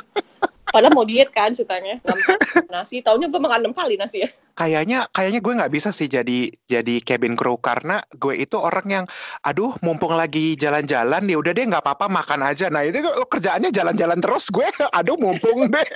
Padahal 0.70 0.94
mau 0.94 1.02
diet 1.02 1.34
kan 1.34 1.50
ceritanya, 1.50 1.98
nggak 2.06 2.70
nasi. 2.70 3.02
Taunya 3.02 3.34
gue 3.34 3.42
makan 3.42 3.66
enam 3.66 3.74
kali 3.74 3.98
nasi 3.98 4.22
ya. 4.22 4.30
Kayaknya 4.54 5.10
kayaknya 5.10 5.42
gue 5.42 5.54
nggak 5.58 5.74
bisa 5.74 5.90
sih 5.90 6.06
jadi 6.06 6.54
jadi 6.70 6.96
cabin 7.02 7.34
crew 7.34 7.58
karena 7.58 8.06
gue 8.14 8.38
itu 8.38 8.62
orang 8.62 8.86
yang 8.86 9.06
aduh 9.42 9.74
mumpung 9.82 10.14
lagi 10.14 10.54
jalan-jalan 10.54 11.26
ya 11.26 11.38
udah 11.42 11.52
deh 11.58 11.66
nggak 11.66 11.82
apa-apa 11.82 12.14
makan 12.14 12.46
aja. 12.46 12.70
Nah 12.70 12.86
itu 12.86 13.02
kerjaannya 13.26 13.74
jalan-jalan 13.74 14.22
terus 14.22 14.54
gue 14.54 14.70
aduh 15.02 15.18
mumpung 15.18 15.66
deh. 15.74 15.90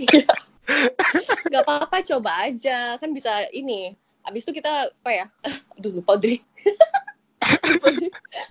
Iya. 0.00 0.32
Gak 1.52 1.62
apa-apa 1.68 2.00
coba 2.00 2.48
aja 2.48 2.96
kan 2.96 3.12
bisa 3.12 3.44
ini. 3.52 3.92
Abis 4.22 4.46
itu 4.46 4.52
kita 4.54 4.88
apa 4.88 5.10
ya? 5.10 5.26
Aduh 5.78 5.98
lupa. 5.98 6.14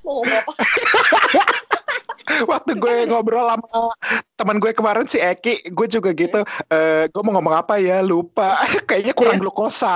Mau 0.04 0.20
ngomong 0.20 0.38
apa? 0.38 0.52
Waktu 2.52 2.80
gue 2.80 2.96
ngobrol 3.08 3.44
sama 3.44 3.92
teman 4.36 4.58
gue 4.58 4.72
kemarin 4.72 5.04
si 5.06 5.20
Eki, 5.20 5.68
gue 5.70 5.88
juga 5.88 6.12
gitu. 6.12 6.42
eh 6.70 7.06
gue 7.08 7.22
mau 7.22 7.36
ngomong 7.36 7.56
apa 7.56 7.76
ya 7.78 8.00
lupa. 8.00 8.56
Kayaknya 8.88 9.14
kurang 9.14 9.36
Iya. 9.38 9.44
glukosa. 9.44 9.96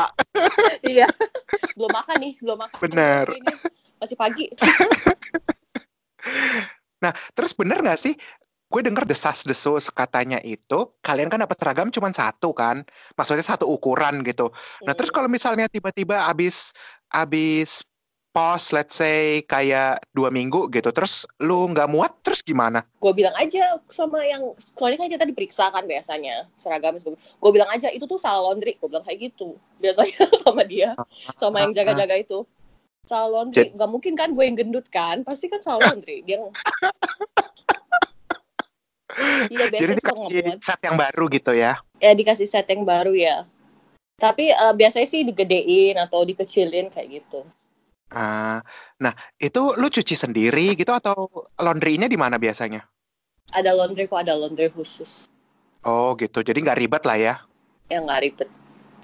iya. 0.84 1.08
Belum 1.76 1.92
makan 1.92 2.16
nih, 2.20 2.34
belum 2.40 2.58
makan. 2.60 2.78
Bener. 2.82 3.26
Masih 4.00 4.18
pagi. 4.20 4.46
Nah 7.00 7.12
terus 7.34 7.54
bener 7.54 7.80
nggak 7.82 8.00
sih? 8.00 8.14
Gue 8.66 8.82
denger 8.82 9.06
desas-desus 9.06 9.94
katanya 9.94 10.42
itu 10.42 10.98
kalian 11.06 11.30
kan 11.30 11.42
dapat 11.46 11.58
seragam 11.58 11.90
cuma 11.94 12.10
satu 12.12 12.52
kan, 12.52 12.82
maksudnya 13.14 13.46
satu 13.46 13.70
ukuran 13.70 14.26
gitu. 14.26 14.50
Nah 14.84 14.94
terus 14.98 15.14
Hmm. 15.14 15.22
kalau 15.22 15.30
misalnya 15.30 15.70
tiba-tiba 15.70 16.26
abis 16.28 16.74
abis 17.14 17.86
pos, 18.36 18.76
let's 18.76 19.00
say 19.00 19.48
kayak 19.48 20.04
dua 20.12 20.28
minggu 20.28 20.68
gitu, 20.68 20.92
terus 20.92 21.24
lu 21.40 21.72
nggak 21.72 21.88
muat, 21.88 22.20
terus 22.20 22.44
gimana? 22.44 22.84
gue 23.00 23.14
bilang 23.14 23.38
aja 23.38 23.78
sama 23.86 24.26
yang 24.26 24.58
soalnya 24.58 25.06
kan 25.06 25.10
kita 25.14 25.26
diperiksa 25.30 25.70
kan 25.70 25.86
biasanya 25.86 26.50
seragam 26.58 26.98
gue 26.98 27.52
bilang 27.54 27.70
aja 27.70 27.94
itu 27.94 28.10
tuh 28.10 28.18
salah 28.18 28.50
laundry 28.50 28.82
gue 28.82 28.90
bilang 28.90 29.06
kayak 29.06 29.30
gitu 29.30 29.62
biasanya 29.78 30.26
sama 30.44 30.66
dia 30.66 30.98
sama 31.38 31.62
yang 31.62 31.78
jaga-jaga 31.78 32.18
itu 32.18 32.50
salah 33.06 33.30
laundry 33.30 33.70
nggak 33.78 33.90
mungkin 33.94 34.18
kan 34.18 34.34
gue 34.34 34.42
yang 34.42 34.58
gendut 34.58 34.90
kan 34.90 35.22
pasti 35.22 35.54
kan 35.54 35.62
salah 35.62 35.86
laundry 35.94 36.26
dia 36.26 36.42
Iya 39.48 39.66
Jadi 39.72 39.92
dikasih 40.00 40.60
set 40.60 40.80
yang 40.84 40.96
baru 41.00 41.26
gitu 41.32 41.52
ya? 41.56 41.80
ya 42.04 42.12
dikasih 42.12 42.48
set 42.48 42.68
yang 42.68 42.84
baru 42.84 43.16
ya 43.16 43.48
tapi 44.16 44.52
eh, 44.52 44.74
biasanya 44.76 45.08
sih 45.08 45.22
digedein 45.28 45.96
atau 46.00 46.24
dikecilin 46.24 46.88
kayak 46.92 47.24
gitu 47.24 47.44
Ah, 48.16 48.62
nah 49.02 49.12
itu 49.42 49.74
lu 49.76 49.90
cuci 49.90 50.14
sendiri 50.14 50.78
gitu 50.78 50.94
atau 50.94 51.28
laundry-nya 51.58 52.06
di 52.06 52.16
mana 52.16 52.38
biasanya? 52.38 52.86
ada 53.52 53.74
laundry 53.74 54.06
kok 54.06 54.22
ada 54.22 54.38
laundry 54.38 54.70
khusus 54.70 55.26
Oh 55.86 56.14
gitu, 56.18 56.42
jadi 56.42 56.58
nggak 56.66 56.80
ribet 56.82 57.04
lah 57.06 57.18
ya? 57.18 57.34
yang 57.90 58.06
nggak 58.06 58.22
ribet 58.26 58.50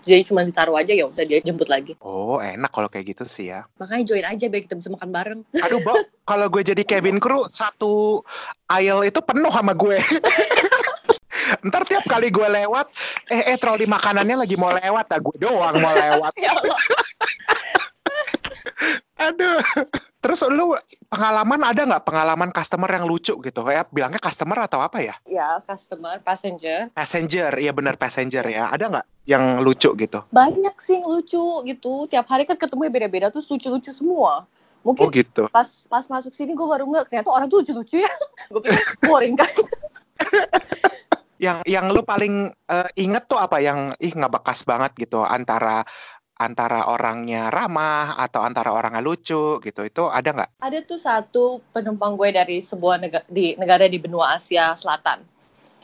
jadi 0.01 0.21
cuma 0.25 0.41
ditaruh 0.41 0.75
aja 0.77 0.91
ya 0.93 1.05
udah 1.05 1.23
dia 1.25 1.39
jemput 1.41 1.69
lagi 1.69 1.93
Oh 2.01 2.41
enak 2.41 2.73
kalau 2.73 2.89
kayak 2.89 3.13
gitu 3.15 3.23
sih 3.29 3.53
ya. 3.53 3.65
makanya 3.77 4.03
join 4.13 4.25
aja 4.25 4.45
biar 4.49 4.61
kita 4.65 4.75
bisa 4.77 4.89
makan 4.89 5.09
bareng 5.13 5.39
Aduh, 5.61 5.79
Bo, 5.85 5.93
kalau 6.29 6.47
gue 6.49 6.61
jadi 6.65 6.81
cabin 6.83 7.19
crew, 7.21 7.45
satu 7.51 8.23
aisle 8.71 9.05
itu 9.05 9.19
penuh 9.21 9.51
sama 9.51 9.75
gue. 9.77 9.99
Ntar 11.67 11.83
tiap 11.83 12.05
kali 12.07 12.31
gue 12.31 12.47
lewat, 12.47 12.87
eh, 13.29 13.53
eh, 13.53 13.57
troli 13.59 13.85
makanannya 13.85 14.45
lagi 14.45 14.55
mau 14.55 14.71
lewat, 14.71 15.05
ah, 15.11 15.19
gue 15.19 15.35
doang 15.41 15.75
mau 15.77 15.93
lewat. 15.93 16.33
Aduh. 19.21 19.61
Terus 20.21 20.45
lu 20.53 20.77
pengalaman 21.09 21.61
ada 21.65 21.81
nggak 21.81 22.05
pengalaman 22.05 22.49
customer 22.53 22.89
yang 22.89 23.05
lucu 23.09 23.33
gitu? 23.37 23.61
Ya, 23.69 23.85
bilangnya 23.89 24.21
customer 24.21 24.65
atau 24.65 24.81
apa 24.81 25.01
ya? 25.01 25.17
ya 25.25 25.61
customer 25.65 26.21
passenger 26.21 26.93
Passenger, 26.93 27.49
iya 27.57 27.73
benar 27.73 27.97
passenger 27.97 28.45
ya. 28.45 28.69
Ada 28.69 28.85
nggak 28.89 29.05
yang 29.29 29.61
lucu 29.61 29.89
gitu? 29.97 30.19
banyak 30.33 30.73
sih 30.81 30.97
yang 30.97 31.05
lucu 31.05 31.61
gitu 31.69 32.09
tiap 32.09 32.25
hari 32.25 32.49
kan 32.49 32.57
ketemu 32.57 32.89
beda-beda 32.89 33.27
terus 33.29 33.47
lucu-lucu 33.53 33.93
semua 33.93 34.49
Oh 34.81 34.97
mungkin 34.97 35.13
gitu. 35.13 35.45
pas 35.53 35.85
pas 35.85 36.05
masuk 36.09 36.33
sini 36.33 36.57
gue 36.57 36.65
baru 36.65 36.89
nggak 36.89 37.05
ternyata 37.13 37.29
orang 37.29 37.45
tuh 37.45 37.61
lucu-lucu 37.61 38.01
ya 38.01 38.09
gue 38.51 38.61
pikir 38.65 38.81
boring 39.05 39.37
kan 39.37 39.51
Yang 41.41 41.65
yang 41.65 41.89
lu 41.89 42.05
paling 42.05 42.53
eh, 42.53 42.89
inget 43.01 43.25
tuh 43.25 43.41
apa 43.41 43.57
yang 43.57 43.97
ih 43.97 44.13
nggak 44.13 44.29
bekas 44.29 44.61
banget 44.61 44.93
gitu 44.93 45.25
antara 45.25 45.81
antara 46.41 46.89
orangnya 46.89 47.53
ramah 47.53 48.17
atau 48.17 48.41
antara 48.41 48.73
orangnya 48.73 49.05
lucu 49.05 49.61
gitu 49.61 49.81
itu 49.85 50.03
ada 50.09 50.29
nggak? 50.33 50.49
ada 50.57 50.77
tuh 50.81 50.97
satu 50.97 51.61
penumpang 51.69 52.17
gue 52.17 52.33
dari 52.33 52.57
sebuah 52.65 52.97
negara 52.97 53.25
di 53.29 53.53
negara 53.61 53.85
di 53.85 54.01
benua 54.01 54.35
Asia 54.35 54.73
Selatan. 54.73 55.21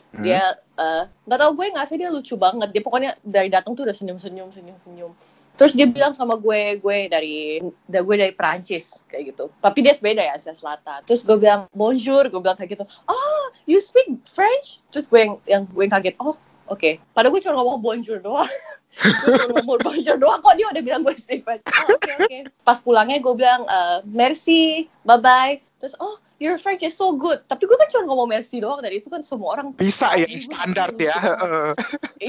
Hmm. 0.08 0.24
dia 0.24 0.40
eh, 0.80 1.04
nggak 1.28 1.38
tahu 1.38 1.50
gue 1.52 1.66
nggak 1.68 1.86
sih 1.86 1.96
dia 2.00 2.10
lucu 2.10 2.34
banget. 2.34 2.74
Dia 2.74 2.82
pokoknya 2.82 3.10
dari 3.22 3.48
datang 3.52 3.78
tuh 3.78 3.86
udah 3.86 3.94
senyum 3.94 4.18
senyum 4.18 4.50
senyum 4.50 4.78
senyum 4.82 5.12
terus 5.58 5.74
dia 5.74 5.90
bilang 5.90 6.14
sama 6.14 6.38
gue 6.38 6.78
gue 6.78 6.98
dari 7.10 7.58
da- 7.90 8.06
gue 8.06 8.16
dari 8.16 8.30
Perancis 8.30 9.02
kayak 9.10 9.34
gitu. 9.34 9.50
Tapi 9.58 9.82
dia 9.82 9.90
beda 9.98 10.22
ya 10.22 10.38
Asia 10.38 10.54
Selatan. 10.54 11.02
Terus 11.02 11.26
gue 11.26 11.34
bilang 11.34 11.66
bonjour 11.74 12.30
gue 12.30 12.40
bilang 12.40 12.54
kayak 12.54 12.78
gitu. 12.78 12.86
Oh 13.10 13.44
you 13.66 13.82
speak 13.82 14.06
French? 14.22 14.78
Terus 14.94 15.10
gue 15.10 15.18
yang 15.18 15.34
yang 15.50 15.62
gue 15.66 15.82
yang 15.82 15.92
kaget 15.98 16.14
oh 16.22 16.38
oke 16.68 17.00
padahal 17.12 17.32
gue 17.34 17.42
cuma 17.42 17.56
ngomong 17.60 17.80
bonjour 17.80 18.18
doang. 18.20 18.48
Gue 18.98 19.36
cuma 19.36 19.60
ngomong 19.60 19.84
bonjour 19.84 20.16
doang 20.16 20.40
kok 20.40 20.56
dia 20.56 20.64
udah 20.64 20.80
bilang 20.80 21.04
gue 21.04 21.12
speak 21.12 21.44
French 21.44 21.60
oh, 21.60 21.92
oke 21.92 22.08
oke. 22.24 22.38
Pas 22.64 22.80
pulangnya 22.80 23.20
gue 23.20 23.34
bilang 23.36 23.68
eh, 23.68 24.00
merci 24.08 24.88
bye 25.04 25.20
bye 25.20 25.60
terus 25.76 25.92
oh 26.00 26.16
your 26.40 26.56
French 26.56 26.86
is 26.86 26.96
so 26.96 27.12
good. 27.18 27.44
Tapi 27.44 27.68
gue 27.68 27.76
kan 27.76 27.84
cuma 27.92 28.08
ngomong 28.08 28.32
merci 28.32 28.64
doang 28.64 28.80
dan 28.80 28.94
itu 28.94 29.12
kan 29.12 29.20
semua 29.26 29.58
orang 29.58 29.76
Bisa 29.76 30.16
ya 30.16 30.24
standar 30.40 30.94
lucu 30.94 31.04
ya. 31.04 31.18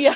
iya 0.03 0.13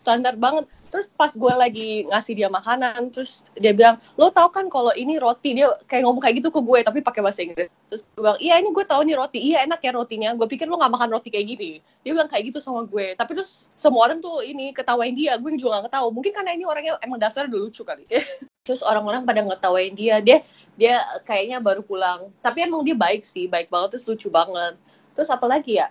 standar 0.00 0.34
banget. 0.36 0.66
Terus 0.90 1.06
pas 1.14 1.30
gue 1.30 1.54
lagi 1.54 2.02
ngasih 2.10 2.34
dia 2.34 2.48
makanan 2.50 3.14
terus 3.14 3.46
dia 3.54 3.70
bilang 3.70 4.02
lo 4.18 4.34
tau 4.34 4.50
kan 4.50 4.66
kalau 4.66 4.90
ini 4.90 5.22
roti? 5.22 5.54
Dia 5.54 5.70
kayak 5.86 6.02
ngomong 6.02 6.18
kayak 6.18 6.42
gitu 6.42 6.50
ke 6.50 6.58
gue 6.58 6.78
tapi 6.82 6.98
pakai 6.98 7.20
bahasa 7.22 7.46
Inggris. 7.46 7.70
Terus 7.86 8.02
gue 8.10 8.22
bilang 8.26 8.40
iya 8.42 8.58
ini 8.58 8.74
gue 8.74 8.82
tahu 8.82 9.06
nih 9.06 9.14
roti. 9.14 9.38
Iya 9.38 9.70
enak 9.70 9.80
ya 9.86 9.92
rotinya. 9.94 10.34
Gue 10.34 10.50
pikir 10.50 10.66
lo 10.66 10.82
nggak 10.82 10.90
makan 10.90 11.08
roti 11.14 11.30
kayak 11.30 11.46
gini. 11.46 11.70
Dia 12.02 12.10
bilang 12.10 12.26
kayak 12.26 12.50
gitu 12.50 12.58
sama 12.58 12.82
gue. 12.90 13.14
Tapi 13.14 13.30
terus 13.38 13.70
semua 13.78 14.10
orang 14.10 14.18
tuh 14.18 14.42
ini 14.42 14.74
ketawain 14.74 15.14
dia. 15.14 15.38
Gue 15.38 15.54
juga 15.54 15.78
nggak 15.78 15.94
ketawa 15.94 16.08
mungkin 16.10 16.32
karena 16.34 16.50
ini 16.58 16.64
orangnya 16.66 16.98
emang 17.06 17.22
dasar 17.22 17.46
udah 17.46 17.60
lucu 17.60 17.86
kali. 17.86 18.04
Terus 18.60 18.84
orang-orang 18.84 19.24
pada 19.24 19.40
ngetawain 19.46 19.94
dia. 19.94 20.18
Dia 20.18 20.42
dia 20.74 20.98
kayaknya 21.22 21.62
baru 21.62 21.86
pulang. 21.86 22.34
Tapi 22.42 22.66
emang 22.66 22.82
dia 22.82 22.98
baik 22.98 23.22
sih. 23.22 23.46
Baik 23.46 23.70
banget 23.70 23.96
terus 23.96 24.04
lucu 24.10 24.28
banget. 24.28 24.74
Terus 25.14 25.30
apa 25.32 25.46
lagi 25.46 25.78
ya? 25.80 25.88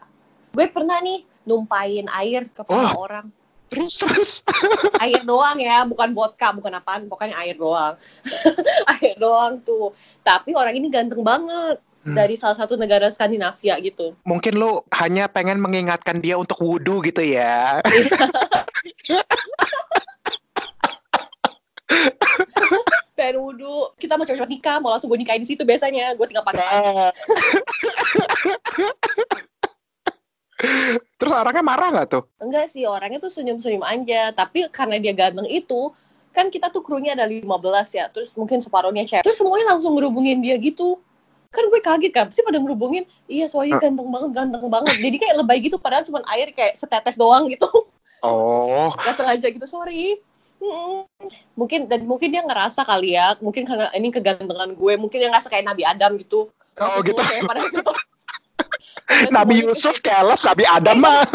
Gue 0.54 0.70
pernah 0.70 1.00
nih 1.02 1.24
numpain 1.48 2.06
air 2.14 2.46
ke 2.52 2.62
kepala 2.62 2.94
Oh. 2.94 3.10
orang 3.10 3.32
Terus 3.70 4.02
terus. 4.02 4.42
air 5.04 5.22
doang 5.24 5.62
ya, 5.62 5.86
bukan 5.86 6.12
vodka, 6.18 6.50
bukan 6.52 6.74
apaan, 6.82 7.06
pokoknya 7.06 7.38
air 7.38 7.54
doang. 7.56 7.96
air 8.98 9.16
doang 9.16 9.62
tuh. 9.62 9.94
Tapi 10.26 10.58
orang 10.58 10.74
ini 10.74 10.90
ganteng 10.90 11.22
banget. 11.22 11.78
Hmm. 12.00 12.16
Dari 12.16 12.40
salah 12.40 12.56
satu 12.56 12.80
negara 12.80 13.12
Skandinavia 13.12 13.76
gitu. 13.84 14.16
Mungkin 14.24 14.56
lu 14.56 14.82
hanya 14.96 15.28
pengen 15.28 15.60
mengingatkan 15.60 16.24
dia 16.24 16.40
untuk 16.40 16.58
wudhu 16.64 17.04
gitu 17.04 17.22
ya. 17.22 17.84
Pengen 23.20 23.44
wudhu, 23.44 23.92
kita 24.00 24.16
mau 24.16 24.24
cepet-cepet 24.24 24.48
nikah, 24.48 24.80
mau 24.80 24.96
langsung 24.96 25.12
gue 25.12 25.20
nikahin 25.20 25.44
di 25.44 25.50
situ 25.52 25.68
biasanya. 25.68 26.16
Gue 26.16 26.32
tinggal 26.32 26.48
pakai 26.48 26.64
Nah. 26.64 27.12
Terus 31.20 31.32
orangnya 31.32 31.64
marah 31.64 31.88
nggak 31.92 32.08
tuh? 32.12 32.24
Enggak 32.44 32.68
sih, 32.68 32.84
orangnya 32.84 33.20
tuh 33.24 33.32
senyum-senyum 33.32 33.84
aja. 33.84 34.36
Tapi 34.36 34.68
karena 34.72 35.00
dia 35.00 35.16
ganteng 35.16 35.48
itu, 35.48 35.92
kan 36.36 36.52
kita 36.52 36.68
tuh 36.72 36.84
krunya 36.84 37.16
ada 37.16 37.28
15 37.28 37.48
ya. 37.96 38.12
Terus 38.12 38.36
mungkin 38.36 38.60
separuhnya 38.60 39.08
cewek. 39.08 39.24
Terus 39.24 39.40
semuanya 39.40 39.76
langsung 39.76 39.96
ngerubungin 39.96 40.44
dia 40.44 40.60
gitu. 40.60 41.00
Kan 41.50 41.66
gue 41.74 41.82
kaget 41.82 42.14
kan, 42.14 42.30
sih 42.30 42.46
pada 42.46 42.62
ngerubungin, 42.62 43.10
iya 43.26 43.50
soalnya 43.50 43.82
ganteng 43.82 44.06
banget, 44.14 44.30
ganteng 44.38 44.70
banget. 44.70 44.94
Jadi 45.02 45.18
kayak 45.18 45.36
lebay 45.42 45.58
gitu, 45.66 45.82
padahal 45.82 46.06
cuma 46.06 46.22
air 46.30 46.54
kayak 46.54 46.78
setetes 46.78 47.18
doang 47.18 47.50
gitu. 47.50 47.66
Oh, 48.22 48.94
Gak 48.94 49.18
sengaja 49.18 49.50
gitu, 49.50 49.66
sorry. 49.66 50.22
Mungkin 51.58 51.90
dan 51.90 52.06
mungkin 52.06 52.30
dia 52.30 52.46
ngerasa 52.46 52.86
kali 52.86 53.18
ya, 53.18 53.34
mungkin 53.42 53.66
karena 53.66 53.90
ini 53.98 54.14
kegantengan 54.14 54.78
gue, 54.78 54.94
mungkin 55.02 55.18
dia 55.18 55.34
ngerasa 55.34 55.50
kayak 55.50 55.66
Nabi 55.66 55.90
Adam 55.90 56.22
gitu. 56.22 56.54
Oh, 56.78 57.02
gitu. 57.02 57.18
kayak 57.18 57.50
pada 57.50 57.66
situ. 57.74 57.94
Nabi 59.30 59.66
Yusuf 59.66 60.00
keles, 60.00 60.42
Nabi 60.44 60.64
Adam 60.66 60.98
mah. 61.00 61.26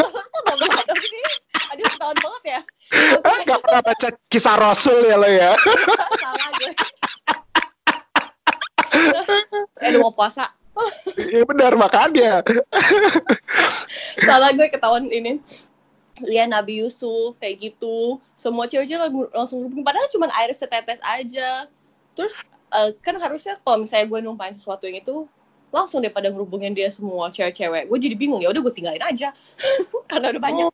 Nabi 0.45 0.65
Adam 0.69 0.97
sih? 0.97 1.23
Aduh, 1.75 1.87
banget 1.97 2.43
ya. 2.45 2.59
Ah, 3.19 3.37
Gak 3.43 3.59
pernah 3.59 3.81
baca 3.81 4.07
kisah 4.29 4.55
Rasul 4.55 5.03
ya 5.03 5.15
lo 5.17 5.27
ya. 5.27 5.51
Salah 6.15 6.49
gue. 6.53 6.71
eh, 9.81 9.89
udah 9.91 9.99
mau 10.01 10.13
puasa. 10.13 10.51
Iya 11.15 11.43
benar 11.47 11.73
makanya. 11.75 12.43
Salah 14.19 14.51
gue 14.51 14.67
ketahuan 14.67 15.07
ini. 15.07 15.39
Lihat 16.23 16.47
Nabi 16.47 16.79
Yusuf 16.79 17.35
kayak 17.39 17.59
gitu. 17.59 18.19
Semua 18.35 18.67
cewek-cewek 18.67 18.99
langsung- 19.03 19.31
langsung 19.33 19.57
ngerubungin. 19.63 19.83
Padahal 19.83 20.07
cuma 20.07 20.31
air 20.31 20.51
setetes 20.51 20.99
aja. 21.01 21.67
Terus 22.15 22.39
eh, 22.71 22.91
kan 23.03 23.19
harusnya 23.19 23.59
kalau 23.61 23.83
misalnya 23.83 24.07
gue 24.07 24.19
numpahin 24.21 24.55
sesuatu 24.55 24.87
yang 24.87 24.99
itu 24.99 25.27
langsung 25.75 25.99
deh 25.99 26.07
pada 26.07 26.31
ngerubungin 26.31 26.71
dia 26.71 26.87
semua 26.87 27.27
cewek-cewek. 27.27 27.91
Gue 27.91 27.99
jadi 27.99 28.15
bingung 28.15 28.39
ya 28.39 28.49
udah 28.49 28.63
gue 28.63 28.73
tinggalin 28.73 29.03
aja. 29.03 29.35
Karena 30.09 30.31
udah 30.31 30.41
banyak 30.41 30.65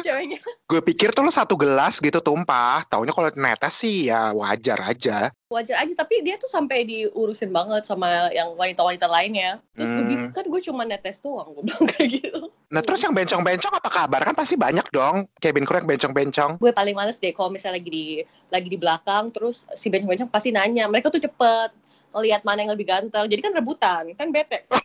ceweknya. 0.00 0.40
Gue 0.64 0.80
pikir 0.80 1.12
tuh 1.12 1.20
lo 1.20 1.30
satu 1.30 1.54
gelas 1.54 2.00
gitu 2.00 2.18
tumpah. 2.18 2.88
Taunya 2.88 3.12
kalau 3.12 3.28
netes 3.36 3.74
sih 3.76 4.08
ya 4.08 4.32
wajar 4.32 4.80
aja. 4.80 5.28
wajar 5.46 5.78
aja 5.78 5.94
tapi 5.94 6.26
dia 6.26 6.34
tuh 6.34 6.50
sampai 6.50 6.82
diurusin 6.82 7.54
banget 7.54 7.86
sama 7.86 8.34
yang 8.34 8.58
wanita-wanita 8.58 9.06
lainnya 9.06 9.62
terus 9.78 9.86
gue 9.86 10.02
Hmm. 10.02 10.10
bilang 10.10 10.30
kan 10.34 10.42
gue 10.42 10.58
cuma 10.58 10.82
netes 10.82 11.22
doang 11.22 11.54
gue 11.54 11.70
bilang 11.70 11.86
kayak 11.94 12.08
gitu 12.18 12.50
Nah 12.66 12.82
terus 12.82 12.98
yang 12.98 13.14
bencong-bencong 13.14 13.70
apa 13.70 13.86
kabar? 13.86 14.26
Kan 14.26 14.34
pasti 14.34 14.58
banyak 14.58 14.90
dong 14.90 15.30
cabin 15.38 15.62
crew 15.62 15.78
yang 15.78 15.86
bencong-bencong. 15.86 16.58
gue 16.58 16.72
paling 16.74 16.98
males 16.98 17.22
deh 17.22 17.30
kalau 17.30 17.54
misalnya 17.54 17.78
lagi 17.78 17.90
di 17.94 18.04
lagi 18.50 18.66
di 18.66 18.74
belakang 18.74 19.30
terus 19.30 19.70
si 19.70 19.86
bencong-bencong 19.86 20.34
pasti 20.34 20.50
nanya 20.50 20.90
mereka 20.90 21.14
tuh 21.14 21.22
cepet 21.22 21.70
ngelihat 22.12 22.42
mana 22.42 22.62
yang 22.62 22.72
lebih 22.74 22.86
ganteng 22.86 23.26
jadi 23.26 23.40
kan 23.40 23.52
rebutan 23.52 24.02
kan 24.14 24.28
bete 24.30 24.64
kan? 24.70 24.80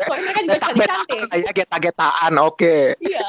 soalnya 0.00 0.30
mereka 0.32 0.40
juga 0.46 0.58
cantik-cantik 0.60 1.20
Ya 1.34 1.52
geta-getaan, 1.52 2.32
oke. 2.38 2.76
iya 2.98 3.24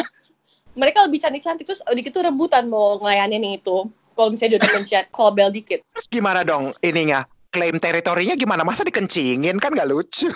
mereka 0.72 1.04
lebih 1.04 1.20
cantik-cantik 1.20 1.68
terus 1.68 1.84
udah 1.84 2.00
gitu 2.00 2.20
rebutan 2.22 2.72
mau 2.72 2.96
ngelayanin 2.98 3.44
itu 3.56 3.88
kalau 4.12 4.32
misalnya 4.32 4.56
dia 4.56 4.60
udah 4.64 4.72
mencet 4.76 5.06
call 5.12 5.32
bell 5.32 5.52
dikit 5.52 5.84
Terus 5.92 6.08
gimana 6.08 6.44
dong 6.44 6.72
ininya? 6.80 7.24
Klaim 7.52 7.84
teritorinya 7.84 8.40
gimana? 8.40 8.64
Masa 8.64 8.88
dikencingin 8.88 9.60
kan 9.60 9.76
gak 9.76 9.88
lucu? 9.88 10.32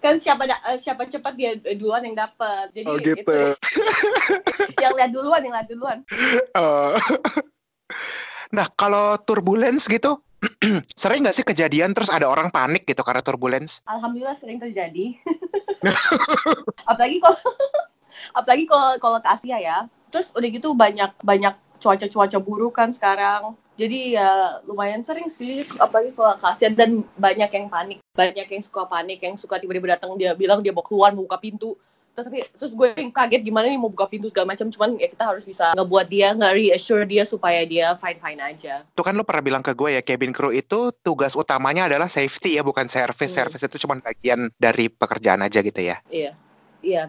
kan 0.00 0.16
siapa 0.16 0.48
eh, 0.48 0.78
siapa 0.80 1.04
cepat 1.06 1.32
dia 1.36 1.52
duluan 1.76 2.00
yang 2.02 2.16
dapat 2.16 2.72
jadi 2.72 2.88
Oh 2.88 2.96
gitu. 2.96 3.20
itu 3.20 3.38
yang 4.80 4.96
lihat 4.96 5.10
duluan 5.12 5.44
yang 5.44 5.54
lihat 5.54 5.68
duluan 5.68 5.98
Oh. 6.56 6.96
Nah 8.50 8.66
kalau 8.74 9.18
turbulence 9.22 9.86
gitu, 9.86 10.18
sering 11.00 11.26
gak 11.26 11.36
sih 11.36 11.46
kejadian 11.46 11.92
terus 11.92 12.08
ada 12.08 12.26
orang 12.26 12.48
panik 12.48 12.88
gitu 12.88 13.04
karena 13.04 13.20
turbulence? 13.20 13.84
alhamdulillah 13.84 14.36
sering 14.36 14.58
terjadi. 14.58 15.16
Apalagi 16.90 17.20
kalau 17.20 17.38
apalagi 18.38 18.64
kalau 18.68 18.88
kalau 19.00 19.18
ke 19.20 19.28
Asia 19.28 19.58
ya. 19.60 19.78
Terus 20.10 20.34
udah 20.34 20.48
gitu 20.50 20.74
banyak 20.74 21.10
banyak 21.22 21.54
cuaca-cuaca 21.80 22.38
buruk 22.42 22.76
kan 22.76 22.90
sekarang. 22.90 23.54
Jadi 23.80 24.18
ya 24.18 24.60
lumayan 24.68 25.00
sering 25.00 25.32
sih 25.32 25.64
apalagi 25.80 26.12
kalau 26.12 26.36
ke 26.36 26.46
Asia 26.46 26.68
dan 26.68 27.06
banyak 27.16 27.48
yang 27.48 27.66
panik. 27.70 27.98
Banyak 28.12 28.46
yang 28.50 28.62
suka 28.62 28.84
panik 28.90 29.22
yang 29.24 29.38
suka 29.38 29.56
tiba-tiba 29.56 29.96
datang 29.96 30.12
dia 30.20 30.36
bilang 30.36 30.60
dia 30.60 30.74
mau 30.74 30.84
keluar 30.84 31.14
mau 31.16 31.24
buka 31.24 31.40
pintu 31.40 31.78
tapi 32.14 32.44
terus 32.58 32.76
gue 32.76 32.92
yang 32.98 33.14
kaget 33.14 33.40
gimana 33.40 33.70
nih 33.70 33.80
mau 33.80 33.88
buka 33.88 34.10
pintu 34.10 34.28
segala 34.28 34.52
macam 34.52 34.68
cuman 34.68 35.00
ya 35.00 35.08
kita 35.08 35.24
harus 35.24 35.46
bisa 35.46 35.72
ngebuat 35.72 36.06
dia 36.10 36.36
nge 36.36 36.50
reassure 36.52 37.04
dia 37.08 37.24
supaya 37.24 37.64
dia 37.64 37.96
fine 37.96 38.20
fine 38.20 38.40
aja 38.42 38.84
Tuh 39.00 39.06
kan 39.06 39.16
lo 39.16 39.24
pernah 39.24 39.40
bilang 39.40 39.64
ke 39.64 39.72
gue 39.72 39.96
ya, 39.96 40.02
cabin 40.04 40.34
crew 40.34 40.52
itu 40.52 40.92
tugas 41.00 41.32
utamanya 41.32 41.88
adalah 41.88 42.10
safety 42.10 42.58
ya, 42.58 42.62
bukan 42.66 42.90
service. 42.90 43.32
Hmm. 43.32 43.48
Service 43.48 43.64
itu 43.64 43.86
cuma 43.86 43.96
bagian 43.96 44.52
dari 44.60 44.92
pekerjaan 44.92 45.40
aja 45.40 45.64
gitu 45.64 45.80
ya. 45.80 45.96
Iya, 46.12 46.36
iya. 46.84 47.08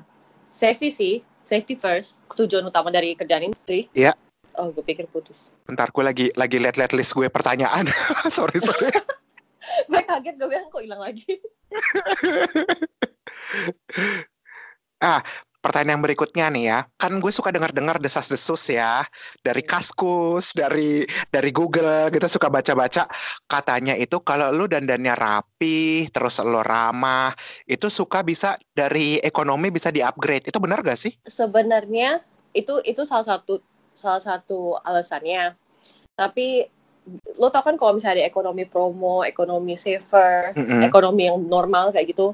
Safety 0.56 0.88
sih, 0.88 1.20
safety 1.44 1.76
first. 1.76 2.24
Tujuan 2.32 2.64
utama 2.64 2.94
dari 2.94 3.12
kerjaan 3.20 3.44
industri. 3.44 3.92
Iya. 3.92 4.16
Oh, 4.56 4.72
gue 4.72 4.84
pikir 4.84 5.08
putus. 5.12 5.52
Bentar, 5.68 5.92
gue 5.92 6.04
lagi 6.04 6.26
lagi 6.36 6.58
liat-liat 6.60 6.96
list 6.96 7.12
gue 7.12 7.28
pertanyaan. 7.28 7.88
sorry, 8.32 8.60
sorry. 8.60 8.92
gue 9.92 10.02
kaget, 10.04 10.36
gue 10.40 10.48
bilang 10.48 10.72
kok 10.72 10.84
hilang 10.84 11.02
lagi. 11.04 11.28
Pertanyaan 15.62 16.02
yang 16.02 16.06
berikutnya 16.10 16.46
nih 16.50 16.64
ya, 16.74 16.80
kan 16.98 17.22
gue 17.22 17.30
suka 17.30 17.54
dengar-dengar 17.54 18.02
desas-desus 18.02 18.74
ya 18.74 19.06
dari 19.46 19.62
Kaskus, 19.62 20.58
dari 20.58 21.06
dari 21.30 21.54
Google 21.54 22.10
gitu 22.10 22.26
suka 22.26 22.50
baca-baca 22.50 23.06
katanya 23.46 23.94
itu 23.94 24.18
kalau 24.26 24.50
lu 24.50 24.66
dandannya 24.66 25.14
rapi, 25.14 26.10
terus 26.10 26.42
lo 26.42 26.66
ramah, 26.66 27.30
itu 27.70 27.94
suka 27.94 28.26
bisa 28.26 28.58
dari 28.74 29.22
ekonomi 29.22 29.70
bisa 29.70 29.94
di-upgrade. 29.94 30.50
Itu 30.50 30.58
benar 30.58 30.82
gak 30.82 30.98
sih? 30.98 31.14
Sebenarnya 31.30 32.26
itu 32.58 32.82
itu 32.82 33.06
salah 33.06 33.38
satu 33.38 33.62
salah 33.94 34.18
satu 34.26 34.82
alasannya. 34.82 35.54
Tapi 36.18 36.66
lo 37.38 37.54
tau 37.54 37.62
kan 37.62 37.78
kalau 37.78 37.94
misalnya 37.94 38.26
ada 38.26 38.34
ekonomi 38.34 38.66
promo, 38.66 39.22
ekonomi 39.22 39.78
saver, 39.78 40.58
Mm-mm. 40.58 40.82
ekonomi 40.90 41.30
yang 41.30 41.38
normal 41.46 41.94
kayak 41.94 42.18
gitu, 42.18 42.34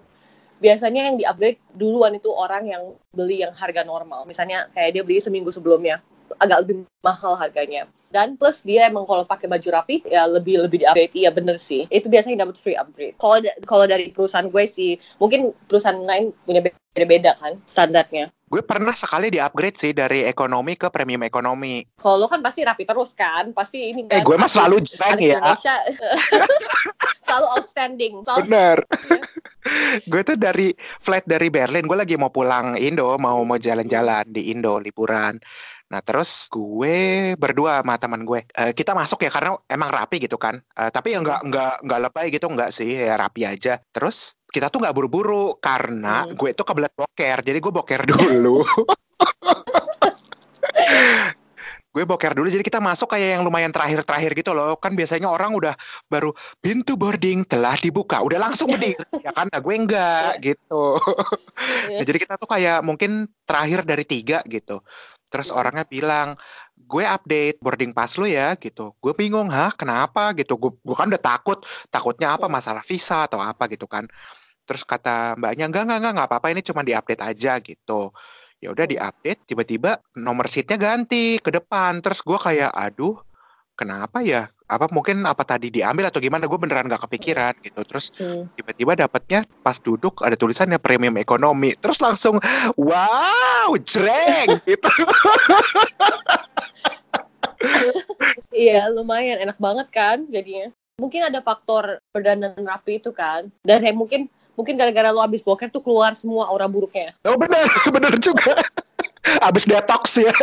biasanya 0.58 1.12
yang 1.12 1.16
di-upgrade 1.18 1.60
duluan 1.74 2.18
itu 2.18 2.30
orang 2.34 2.68
yang 2.68 2.84
beli 3.14 3.42
yang 3.46 3.54
harga 3.54 3.86
normal. 3.86 4.26
Misalnya 4.26 4.70
kayak 4.74 4.98
dia 4.98 5.04
beli 5.06 5.22
seminggu 5.22 5.54
sebelumnya, 5.54 6.02
agak 6.38 6.68
lebih 6.68 6.84
mahal 7.02 7.40
harganya. 7.40 7.88
Dan 8.12 8.36
plus 8.36 8.62
dia 8.68 8.92
emang 8.92 9.08
kalau 9.08 9.24
pakai 9.24 9.48
baju 9.48 9.68
rapi 9.72 10.04
ya 10.06 10.28
lebih 10.28 10.62
lebih 10.62 10.84
di-upgrade. 10.84 11.16
Iya 11.16 11.30
bener 11.32 11.58
sih. 11.58 11.88
Itu 11.88 12.12
biasanya 12.12 12.46
dapat 12.46 12.58
free 12.60 12.78
upgrade. 12.78 13.16
Kalau 13.18 13.38
kalau 13.64 13.86
dari 13.88 14.12
perusahaan 14.12 14.48
gue 14.48 14.64
sih, 14.68 15.00
mungkin 15.22 15.56
perusahaan 15.66 15.98
lain 15.98 16.36
punya 16.44 16.62
beda-beda 16.66 17.38
kan 17.40 17.60
standarnya. 17.66 18.34
Gue 18.48 18.64
pernah 18.64 18.96
sekali 18.96 19.28
di-upgrade 19.28 19.76
sih 19.76 19.92
dari 19.92 20.24
ekonomi 20.24 20.80
ke 20.80 20.88
premium 20.88 21.20
ekonomi. 21.20 21.84
Kalau 22.00 22.16
lo 22.24 22.28
kan 22.32 22.40
pasti 22.40 22.64
rapi 22.64 22.88
terus 22.88 23.12
kan, 23.12 23.52
pasti 23.52 23.92
ini 23.92 24.08
Eh, 24.08 24.08
kan. 24.08 24.24
gue 24.24 24.36
mah 24.40 24.48
selalu 24.48 24.80
artis 24.80 24.96
ya. 24.96 25.36
Indonesia 25.36 25.76
selalu 27.28 27.46
outstanding. 27.60 28.14
Selalu 28.24 28.40
Bener. 28.48 28.78
Iya. 28.88 29.20
gue 30.16 30.22
tuh 30.24 30.38
dari 30.40 30.72
flight 30.80 31.28
dari 31.28 31.52
Berlin, 31.52 31.84
gue 31.84 31.98
lagi 32.00 32.16
mau 32.16 32.32
pulang 32.32 32.80
Indo, 32.80 33.20
mau 33.20 33.44
mau 33.44 33.60
jalan-jalan 33.60 34.24
di 34.32 34.56
Indo 34.56 34.80
liburan. 34.80 35.36
Nah 35.88 36.00
terus 36.00 36.48
gue 36.48 37.36
berdua 37.36 37.84
sama 37.84 38.00
teman 38.00 38.24
gue, 38.24 38.48
Eh, 38.48 38.72
kita 38.72 38.96
masuk 38.96 39.28
ya 39.28 39.32
karena 39.32 39.60
emang 39.68 39.92
rapi 39.92 40.24
gitu 40.24 40.40
kan. 40.40 40.56
Eh, 40.56 40.88
tapi 40.88 41.16
ya 41.16 41.20
nggak 41.20 41.52
nggak 41.52 41.74
nggak 41.84 42.00
lebay 42.00 42.32
gitu 42.32 42.48
nggak 42.48 42.72
sih, 42.72 42.96
ya 42.96 43.20
rapi 43.20 43.44
aja. 43.44 43.76
Terus 43.92 44.37
kita 44.48 44.72
tuh 44.72 44.80
nggak 44.80 44.96
buru-buru 44.96 45.60
karena 45.60 46.24
Hmm. 46.24 46.34
gue 46.34 46.50
tuh 46.52 46.64
kebelet 46.64 46.94
boker, 46.94 47.38
jadi 47.44 47.58
gue 47.60 47.74
boker 47.74 48.02
dulu. 48.08 48.64
gue 51.88 52.06
boker 52.06 52.38
dulu 52.38 52.46
jadi 52.46 52.62
kita 52.62 52.78
masuk 52.78 53.10
kayak 53.10 53.40
yang 53.40 53.42
lumayan 53.42 53.74
terakhir-terakhir 53.74 54.38
gitu 54.38 54.54
loh 54.54 54.78
kan 54.78 54.94
biasanya 54.94 55.34
orang 55.34 55.58
udah 55.58 55.74
baru 56.06 56.30
pintu 56.62 56.94
boarding 56.94 57.42
telah 57.42 57.74
dibuka 57.74 58.22
udah 58.22 58.38
langsung 58.38 58.70
berdiri 58.70 59.02
ya 59.26 59.34
kan 59.34 59.50
nah 59.50 59.58
gue 59.58 59.74
enggak 59.74 60.38
gitu 60.46 61.02
Iya. 61.90 61.98
Nah, 61.98 62.06
jadi 62.06 62.18
kita 62.22 62.34
tuh 62.38 62.46
kayak 62.46 62.86
mungkin 62.86 63.26
terakhir 63.50 63.82
dari 63.82 64.06
tiga 64.06 64.46
gitu 64.46 64.86
terus 65.34 65.50
Hmm. 65.50 65.58
orangnya 65.58 65.90
bilang 65.90 66.38
gue 66.88 67.04
update 67.04 67.60
boarding 67.60 67.92
pass 67.92 68.16
lu 68.16 68.26
ya 68.26 68.56
gitu. 68.56 68.96
Gue 69.04 69.12
bingung 69.12 69.52
hah 69.52 69.76
kenapa? 69.76 70.32
Gitu. 70.32 70.56
Gue, 70.56 70.72
gue 70.80 70.96
kan 70.96 71.12
udah 71.12 71.20
takut. 71.22 71.60
Takutnya 71.92 72.34
apa 72.40 72.48
Hmm. 72.48 72.56
masalah 72.56 72.84
visa 72.88 73.28
atau 73.28 73.44
apa 73.44 73.68
gitu 73.68 73.86
kan. 73.86 74.08
Terus 74.64 74.88
kata 74.88 75.36
mbaknya 75.36 75.68
enggak 75.68 75.84
enggak 75.88 75.98
enggak 76.00 76.14
enggak 76.16 76.28
apa-apa 76.32 76.48
ini 76.56 76.62
cuma 76.64 76.82
diupdate 76.88 77.24
aja 77.24 77.60
gitu. 77.60 78.16
Ya 78.64 78.72
udah 78.74 78.86
Hmm. 78.88 78.94
diupdate 78.96 79.42
tiba-tiba 79.46 80.00
nomor 80.16 80.48
seatnya 80.48 80.80
ganti 80.80 81.38
ke 81.44 81.52
depan. 81.52 82.00
Terus 82.00 82.24
gue 82.24 82.40
kayak 82.40 82.72
aduh 82.72 83.20
kenapa 83.78 84.26
ya 84.26 84.50
apa 84.68 84.90
mungkin 84.92 85.24
apa 85.24 85.46
tadi 85.48 85.70
diambil 85.72 86.10
atau 86.10 86.20
gimana 86.20 86.50
gue 86.50 86.60
beneran 86.60 86.90
gak 86.90 87.08
kepikiran 87.08 87.54
gitu 87.62 87.86
terus 87.86 88.10
Hmm. 88.18 88.50
tiba-tiba 88.58 88.98
dapatnya 88.98 89.46
pas 89.62 89.78
duduk 89.78 90.26
ada 90.26 90.34
tulisannya 90.34 90.82
premium 90.82 91.14
ekonomi 91.16 91.78
terus 91.78 92.02
langsung 92.02 92.42
wow 92.76 93.72
jreng 93.86 94.58
gitu 94.70 94.90
Iya, 98.54 98.90
lumayan 98.94 99.42
enak 99.42 99.58
banget 99.58 99.88
kan 99.90 100.30
jadinya. 100.30 100.70
Mungkin 101.02 101.26
ada 101.26 101.42
faktor 101.42 102.02
perdanaan 102.14 102.62
rapi 102.62 103.02
itu 103.02 103.10
kan. 103.14 103.50
Dan 103.66 103.82
kayak 103.82 103.98
mungkin 103.98 104.30
mungkin 104.54 104.78
gara-gara 104.78 105.14
lo 105.14 105.22
abis 105.22 105.46
boker 105.46 105.70
tuh 105.70 105.86
keluar 105.86 106.18
semua 106.18 106.50
aura 106.50 106.66
buruknya. 106.66 107.14
oh 107.26 107.38
bener 107.38 107.62
bener 107.96 108.14
juga 108.18 108.58
abis 109.46 109.70
detox 109.70 110.18
ya 110.18 110.34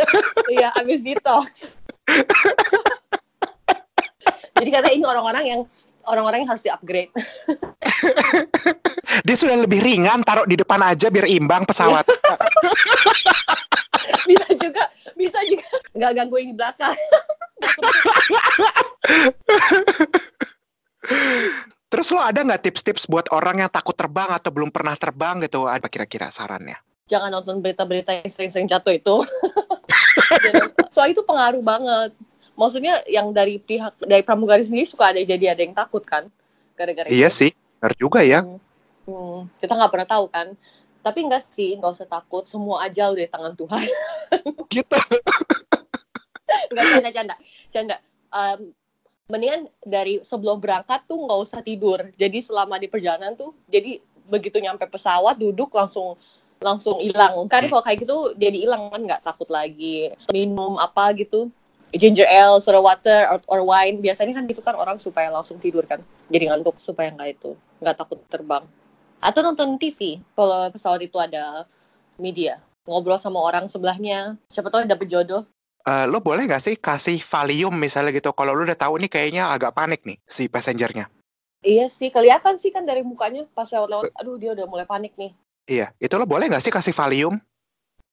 iya, 0.47 0.71
abis 0.79 1.03
detox. 1.03 1.67
Jadi 4.55 4.69
karena 4.71 4.89
ini 4.91 5.03
orang-orang 5.03 5.45
yang 5.45 5.61
orang-orang 6.07 6.45
yang 6.45 6.49
harus 6.53 6.63
di-upgrade. 6.63 7.11
dia 9.27 9.37
sudah 9.37 9.57
lebih 9.59 9.81
ringan 9.81 10.23
taruh 10.25 10.45
di 10.45 10.57
depan 10.57 10.81
aja 10.81 11.07
biar 11.07 11.29
imbang 11.29 11.63
pesawat 11.63 12.03
bisa 14.29 14.47
juga, 14.57 14.83
bisa 15.15 15.39
juga 15.45 15.65
nggak 15.93 16.11
gangguin 16.17 16.51
di 16.51 16.55
belakang. 16.57 16.97
terus 17.69 17.85
Terus 21.95 22.11
lo 22.11 22.19
ada 22.19 22.43
nggak 22.43 22.61
tips-tips 22.65 23.07
buat 23.07 23.31
orang 23.31 23.63
yang 23.63 23.71
takut 23.71 23.95
terbang 23.95 24.27
atau 24.27 24.51
belum 24.51 24.73
pernah 24.73 24.99
terbang 24.99 25.39
gitu? 25.45 25.69
Apa 25.69 25.87
kira-kira 25.87 26.27
sarannya? 26.27 26.75
Jangan 27.05 27.29
nonton 27.29 27.61
berita-berita 27.61 28.19
yang 28.19 28.27
sering-sering 28.27 28.67
jatuh 28.67 28.91
itu. 28.91 29.15
Soalnya 30.91 31.13
itu 31.15 31.23
pengaruh 31.23 31.61
banget. 31.61 32.11
Maksudnya 32.55 33.03
yang 33.11 33.35
dari 33.35 33.59
pihak 33.59 33.99
dari 34.03 34.23
pramugari 34.23 34.63
sendiri 34.63 34.87
suka 34.87 35.11
ada 35.11 35.19
jadi 35.19 35.51
ada 35.51 35.61
yang 35.61 35.75
takut 35.75 36.03
kan, 36.07 36.31
gara-gara 36.79 37.11
Iya 37.11 37.27
itu. 37.27 37.47
sih, 37.47 37.51
benar 37.79 37.93
juga 37.99 38.19
ya. 38.23 38.41
Hmm. 38.43 38.59
Hmm, 39.05 39.39
kita 39.61 39.77
nggak 39.77 39.91
pernah 39.93 40.09
tahu 40.09 40.25
kan. 40.33 40.47
Tapi 41.05 41.19
enggak 41.21 41.45
sih, 41.45 41.77
nggak 41.77 41.93
usah 41.93 42.09
takut. 42.09 42.49
Semua 42.49 42.89
ajal 42.89 43.13
dari 43.13 43.29
tangan 43.29 43.53
Tuhan. 43.53 43.85
Gitu. 44.73 44.97
Enggak 46.73 46.85
canda 46.89 47.09
canda. 47.13 47.35
Canda. 47.69 47.95
Em, 48.33 48.73
mendingan 49.29 49.69
dari 49.85 50.21
sebelum 50.25 50.57
berangkat 50.57 51.05
tuh 51.05 51.21
nggak 51.21 51.39
usah 51.45 51.61
tidur. 51.61 52.09
Jadi 52.17 52.41
selama 52.41 52.81
di 52.81 52.89
perjalanan 52.89 53.37
tuh, 53.37 53.53
jadi 53.69 54.01
begitu 54.25 54.57
nyampe 54.57 54.89
pesawat 54.89 55.37
duduk 55.37 55.69
langsung 55.77 56.17
langsung 56.57 56.97
hilang. 56.97 57.45
Kan 57.45 57.69
kalau 57.69 57.85
kayak 57.85 58.01
gitu 58.01 58.33
jadi 58.33 58.57
hilang 58.65 58.89
kan 58.89 59.01
nggak 59.05 59.21
takut 59.21 59.49
lagi. 59.53 60.09
Minum 60.33 60.81
apa 60.81 61.13
gitu. 61.13 61.53
Ginger 61.93 62.25
ale, 62.25 62.57
soda 62.63 62.81
water, 62.81 63.29
or, 63.29 63.39
or 63.45 63.61
wine. 63.67 64.01
Biasanya 64.01 64.33
kan 64.33 64.49
gitu 64.49 64.61
kan 64.65 64.73
orang 64.73 64.97
supaya 64.97 65.29
langsung 65.29 65.61
tidur 65.61 65.85
kan. 65.85 66.01
Jadi 66.31 66.49
ngantuk 66.49 66.81
supaya 66.81 67.13
nggak 67.13 67.29
itu. 67.37 67.53
Nggak 67.83 67.95
takut 67.99 68.19
terbang. 68.31 68.65
Atau 69.21 69.45
nonton 69.45 69.77
TV 69.77 70.21
kalau 70.33 70.69
pesawat 70.73 71.01
itu 71.05 71.17
ada 71.21 71.69
media. 72.17 72.57
Ngobrol 72.85 73.17
sama 73.17 73.41
orang 73.41 73.69
sebelahnya. 73.69 74.37
Siapa 74.49 74.69
tahu 74.69 74.85
dapet 74.85 75.09
jodoh. 75.09 75.45
Eh, 75.85 76.05
lo 76.09 76.17
boleh 76.17 76.49
nggak 76.49 76.63
sih 76.65 76.75
kasih 76.81 77.21
Valium 77.21 77.77
misalnya 77.77 78.09
gitu? 78.09 78.33
Kalau 78.33 78.57
lo 78.57 78.65
udah 78.65 78.77
tahu 78.77 78.97
nih 79.05 79.09
kayaknya 79.09 79.53
agak 79.53 79.77
panik 79.77 80.01
nih 80.01 80.17
si 80.25 80.49
passengernya. 80.49 81.05
Iya 81.65 81.89
sih, 81.89 82.13
kelihatan 82.13 82.61
sih 82.61 82.69
kan 82.69 82.85
dari 82.85 83.01
mukanya 83.01 83.45
pas 83.53 83.69
lewat-lewat. 83.69 84.13
Aduh, 84.21 84.37
dia 84.37 84.53
udah 84.53 84.65
mulai 84.69 84.85
panik 84.85 85.17
nih. 85.17 85.33
Iya, 85.65 85.89
itu 85.97 86.13
lo 86.17 86.29
boleh 86.29 86.45
nggak 86.45 86.61
sih 86.61 86.69
kasih 86.69 86.93
Valium? 86.93 87.41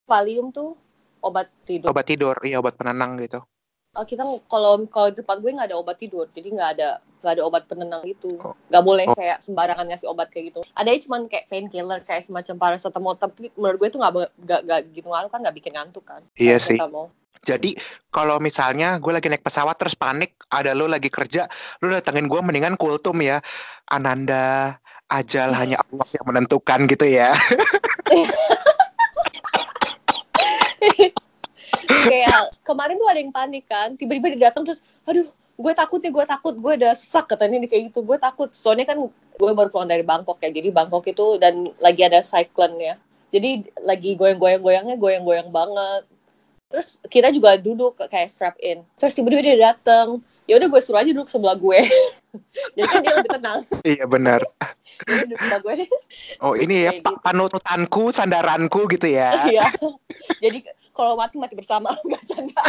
Valium 0.09 0.49
tuh 0.49 0.73
obat 1.21 1.53
tidur. 1.65 1.93
Obat 1.93 2.05
tidur, 2.09 2.33
iya 2.41 2.57
obat 2.57 2.73
penenang 2.73 3.17
gitu. 3.21 3.45
Oh, 3.93 4.01
kita 4.09 4.25
kalau 4.49 4.89
kalau 4.89 5.13
di 5.13 5.21
tempat 5.21 5.37
gue 5.37 5.53
nggak 5.53 5.69
ada 5.69 5.77
obat 5.77 6.01
tidur, 6.01 6.25
jadi 6.33 6.49
nggak 6.49 6.69
ada 6.77 6.97
nggak 7.21 7.33
ada 7.37 7.43
obat 7.45 7.69
penenang 7.69 8.01
gitu. 8.09 8.41
Oh. 8.41 8.57
Nggak 8.73 8.83
boleh 8.89 9.05
Oh. 9.05 9.13
kayak 9.13 9.37
sembarangan 9.45 9.85
ngasih 9.85 10.09
obat 10.09 10.33
kayak 10.33 10.49
gitu. 10.49 10.65
Ada 10.73 10.97
cuma 11.05 11.21
kayak 11.29 11.45
painkiller 11.45 12.01
kayak 12.01 12.25
semacam 12.25 12.57
paracetamol, 12.57 13.13
tapi 13.21 13.53
menurut 13.53 13.77
gue 13.77 13.93
itu 13.93 14.01
nggak 14.01 14.13
nggak 14.65 14.81
gitu 14.97 15.13
ngaruh 15.13 15.29
kan 15.29 15.45
nggak 15.45 15.53
bikin 15.61 15.77
ngantuk 15.77 16.09
kan. 16.09 16.25
Iya 16.33 16.57
sih. 16.57 16.81
Jadi 17.45 17.77
kalau 18.09 18.41
misalnya 18.41 18.97
gue 18.97 19.13
lagi 19.13 19.29
naik 19.29 19.45
pesawat 19.45 19.77
terus 19.77 19.93
panik, 19.93 20.41
ada 20.49 20.73
lo 20.73 20.89
lagi 20.89 21.13
kerja, 21.13 21.45
lo 21.85 21.93
datengin 21.93 22.25
gue 22.25 22.41
mendingan 22.41 22.81
kultum 22.81 23.21
ya. 23.21 23.45
Ananda, 23.85 24.81
ajal 25.05 25.53
Hmm. 25.53 25.59
hanya 25.61 25.77
Allah 25.85 26.07
yang 26.17 26.25
menentukan 26.25 26.89
gitu 26.89 27.05
ya. 27.05 27.29
kayak 31.87 32.53
kemarin 32.61 32.95
tuh 32.99 33.07
ada 33.09 33.19
yang 33.19 33.33
panik 33.33 33.65
kan, 33.65 33.95
tiba-tiba 33.95 34.33
dia 34.35 34.41
datang 34.51 34.63
terus, 34.67 34.81
aduh 35.07 35.27
gue 35.53 35.73
takut 35.77 36.01
nih 36.01 36.09
gue 36.09 36.25
takut 36.25 36.57
gue 36.57 36.73
udah 36.81 36.97
sesak 36.97 37.29
katanya 37.29 37.61
nih 37.61 37.69
kayak 37.69 37.83
gitu 37.93 38.01
gue 38.01 38.17
takut. 38.17 38.49
Soalnya 38.51 38.89
kan 38.89 38.97
gue 39.37 39.51
baru 39.53 39.69
pulang 39.69 39.89
dari 39.89 40.01
Bangkok 40.01 40.41
ya 40.41 40.49
jadi 40.49 40.69
Bangkok 40.73 41.05
itu 41.09 41.37
dan 41.37 41.69
lagi 41.77 42.01
ada 42.05 42.21
cyclone 42.21 42.77
ya 42.81 42.95
jadi 43.33 43.65
lagi 43.81 44.13
goyang-goyang-goyangnya 44.13 44.95
goyang-goyang 45.01 45.49
banget 45.49 46.05
terus 46.73 46.97
kita 47.05 47.29
juga 47.29 47.53
duduk 47.53 48.01
kayak 48.09 48.33
strap 48.33 48.57
in. 48.57 48.81
Terus 48.97 49.13
tiba-tiba 49.13 49.45
dia 49.45 49.57
datang 49.69 50.25
ya 50.49 50.57
udah 50.57 50.67
gue 50.73 50.81
suruh 50.81 51.05
aja 51.05 51.13
duduk 51.13 51.29
sebelah 51.29 51.53
gue. 51.53 51.85
Jadi 52.75 52.87
kan 52.89 52.99
dia 53.05 53.13
lebih 53.13 53.31
tenang. 53.37 53.59
Iya 53.85 54.05
benar. 54.09 54.41
dia 55.05 55.21
duduk 55.29 55.37
sebelah 55.37 55.61
gue. 55.61 55.73
Oh 56.41 56.57
ini 56.57 56.89
ya 56.89 56.97
gitu. 56.97 57.13
panutanku, 57.21 58.09
sandaranku 58.09 58.89
gitu 58.89 59.05
ya. 59.05 59.37
iya. 59.53 59.69
Jadi 60.41 60.65
kalau 60.97 61.13
mati 61.13 61.37
mati 61.37 61.53
bersama. 61.53 61.93
Nggak 61.93 62.23
canda. 62.25 62.61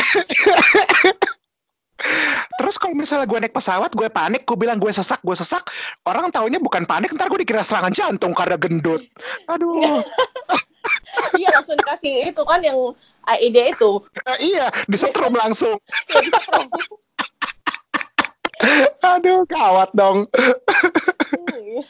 Terus 2.60 2.76
kalau 2.76 2.92
misalnya 2.92 3.24
gue 3.24 3.38
naik 3.40 3.56
pesawat, 3.56 3.96
gue 3.96 4.12
panik, 4.12 4.44
gue 4.44 4.58
bilang 4.60 4.76
gue 4.76 4.92
sesak, 4.92 5.24
gue 5.24 5.32
sesak, 5.32 5.64
orang 6.04 6.28
taunya 6.28 6.60
bukan 6.60 6.84
panik, 6.84 7.16
ntar 7.16 7.32
gue 7.32 7.40
dikira 7.40 7.64
serangan 7.64 7.94
jantung 7.96 8.36
karena 8.36 8.60
gendut. 8.60 9.00
Aduh, 9.48 10.04
iya 11.40 11.48
langsung 11.52 11.74
dikasih 11.74 12.28
itu 12.28 12.42
kan 12.42 12.60
yang 12.60 12.76
AED 13.24 13.56
itu 13.72 13.90
Eh, 14.26 14.38
iya, 14.52 14.68
disetrum 14.84 15.32
langsung. 15.42 15.76
ya 16.06 16.18
bisa 16.20 16.38
terus. 16.40 16.66
Aduh, 19.04 19.44
gawat 19.44 19.92
dong. 19.92 20.24
Hmm. 20.24 21.80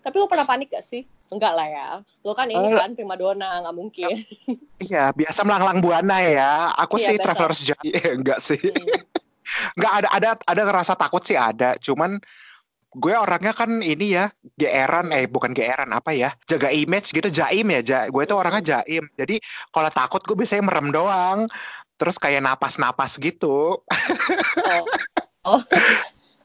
Tapi 0.00 0.14
lo 0.14 0.26
pernah 0.26 0.44
panik 0.44 0.70
gak 0.70 0.84
sih? 0.84 1.02
Enggak 1.28 1.52
lah 1.52 1.66
ya. 1.66 1.88
Lo 2.22 2.32
kan 2.32 2.46
ini 2.46 2.68
Eh. 2.68 2.78
kan 2.78 2.92
primadona, 2.92 3.58
nggak 3.58 3.74
mungkin. 3.74 4.14
Iya, 4.78 5.10
biasa 5.10 5.42
melanglang 5.42 5.80
buana 5.80 6.20
ya. 6.20 6.70
Aku 6.78 6.94
Iya, 6.96 7.04
sih 7.04 7.14
biasa. 7.16 7.24
traveler's 7.24 7.60
journey, 7.64 7.90
enggak 8.12 8.38
sih. 8.38 8.60
Hmm. 8.60 9.02
Enggak 9.74 9.92
ada 9.96 10.08
ada 10.12 10.30
ada 10.38 10.62
ngerasa 10.62 10.94
takut 10.94 11.20
sih 11.20 11.34
ada, 11.34 11.74
cuman 11.76 12.20
gue 12.92 13.14
orangnya 13.16 13.56
kan 13.56 13.80
ini 13.80 14.20
ya 14.20 14.28
geeran 14.60 15.10
eh 15.16 15.24
bukan 15.24 15.56
geeran 15.56 15.90
apa 15.96 16.12
ya 16.12 16.30
jaga 16.44 16.68
image 16.68 17.16
gitu 17.16 17.32
jaim 17.32 17.64
ya 17.72 17.80
ja, 17.80 17.98
gue 18.12 18.22
tuh 18.28 18.36
orangnya 18.36 18.62
jaim 18.80 19.08
jadi 19.16 19.40
kalau 19.72 19.88
takut 19.88 20.20
gue 20.24 20.36
biasanya 20.36 20.68
merem 20.68 20.92
doang 20.92 21.48
terus 21.96 22.20
kayak 22.20 22.44
napas-napas 22.44 23.16
gitu 23.16 23.80
Oh. 24.72 24.84
oh. 25.56 25.62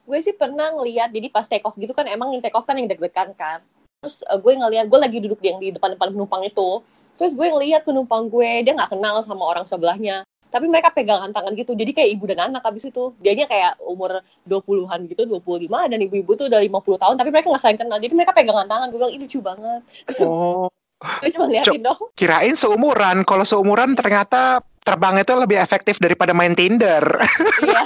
gue 0.07 0.19
sih 0.23 0.31
pernah 0.31 0.71
ngeliat, 0.71 1.11
jadi 1.11 1.27
pas 1.27 1.43
take 1.43 1.67
off 1.67 1.75
gitu 1.75 1.91
kan 1.91 2.07
emang 2.07 2.31
take 2.39 2.55
off 2.55 2.63
kan 2.63 2.79
yang 2.79 2.87
deg-degan 2.87 3.35
kan. 3.35 3.59
Terus 3.99 4.23
eh, 4.23 4.39
gue 4.39 4.53
ngeliat, 4.55 4.87
gue 4.87 4.99
lagi 4.99 5.17
duduk 5.19 5.43
di 5.43 5.51
yang 5.51 5.59
di 5.59 5.75
depan-depan 5.75 6.15
penumpang 6.15 6.47
itu. 6.47 6.79
Terus 7.19 7.35
gue 7.35 7.43
ngeliat 7.43 7.83
penumpang 7.83 8.31
gue, 8.31 8.63
dia 8.63 8.71
nggak 8.71 8.95
kenal 8.95 9.19
sama 9.19 9.43
orang 9.43 9.67
sebelahnya. 9.67 10.23
Tapi 10.47 10.65
mereka 10.65 10.89
pegangan 10.89 11.29
tangan 11.29 11.53
gitu, 11.53 11.73
jadi 11.73 11.91
kayak 11.91 12.09
ibu 12.13 12.23
dan 12.25 12.39
anak 12.47 12.63
habis 12.63 12.85
itu. 12.85 13.11
Dianya 13.19 13.45
kayak 13.45 13.77
umur 13.79 14.23
20-an 14.43 15.05
gitu, 15.05 15.27
25, 15.27 15.67
dan 15.87 15.99
ibu-ibu 15.99 16.31
tuh 16.33 16.47
udah 16.47 16.59
50 16.59 16.71
tahun, 16.97 17.15
tapi 17.15 17.29
mereka 17.29 17.51
nggak 17.51 17.61
saling 17.61 17.77
kenal. 17.77 17.97
Jadi 17.97 18.13
mereka 18.15 18.31
pegangan 18.31 18.65
tangan, 18.65 18.87
gue 18.87 18.97
bilang, 18.97 19.13
ini 19.13 19.23
lucu 19.23 19.39
banget. 19.39 19.81
oh 20.23 20.71
Gue 20.97 21.29
cuma 21.29 21.45
liatin 21.45 21.85
dong. 21.85 22.09
kirain 22.17 22.57
seumuran 22.57 23.21
kalau 23.21 23.45
seumuran 23.45 23.93
ternyata 23.93 24.65
terbang 24.81 25.21
itu 25.21 25.29
lebih 25.31 25.61
efektif 25.61 26.01
daripada 26.01 26.33
main 26.33 26.57
Tinder 26.57 27.05
Iya. 27.61 27.85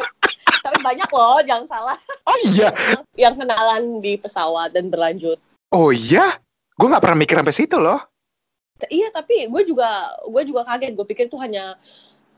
tapi 0.64 0.78
banyak 0.80 1.08
loh, 1.08 1.44
jangan 1.44 1.66
salah. 1.68 1.96
oh 2.24 2.38
iya 2.48 2.72
Yang 3.14 3.44
kenalan 3.44 4.00
di 4.00 4.16
pesawat 4.16 4.72
dan 4.72 4.88
berlanjut. 4.88 5.36
oh 5.70 5.92
iya 5.92 6.24
gue 6.72 6.86
nggak 6.88 7.04
pernah 7.04 7.18
mikir 7.20 7.36
sampai 7.36 7.52
situ 7.52 7.76
loh 7.76 8.00
Iya, 8.86 9.10
tapi 9.10 9.50
gue 9.50 9.62
juga 9.66 10.14
gue 10.22 10.42
juga 10.46 10.62
kaget. 10.62 10.94
Gue 10.94 11.06
pikir 11.08 11.26
itu 11.26 11.34
hanya 11.42 11.74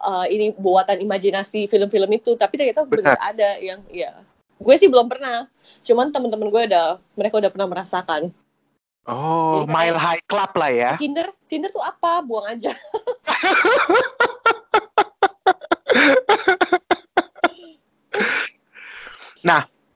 uh, 0.01 0.25
ini 0.25 0.57
buatan 0.57 1.05
imajinasi 1.05 1.69
film-film 1.69 2.09
itu, 2.17 2.33
tapi 2.41 2.57
ternyata 2.57 2.89
benar 2.89 3.21
ada 3.21 3.61
yang 3.61 3.85
ya. 3.93 4.17
Gue 4.57 4.81
sih 4.81 4.89
belum 4.89 5.13
pernah. 5.13 5.45
Cuman 5.85 6.09
teman-teman 6.09 6.49
gue 6.49 6.63
udah 6.73 6.97
mereka 7.13 7.37
udah 7.37 7.51
pernah 7.53 7.69
merasakan. 7.69 8.33
oh 9.09 9.65
Jadi 9.65 9.69
kayak- 9.69 9.75
mile 9.75 9.99
high 9.99 10.25
club 10.29 10.53
lah 10.61 10.71
ya 10.71 10.93
Tinder, 11.01 11.33
Tinder 11.49 11.73
tuh 11.73 11.81
apa? 11.81 12.21
Buang 12.21 12.53
aja. 12.53 12.73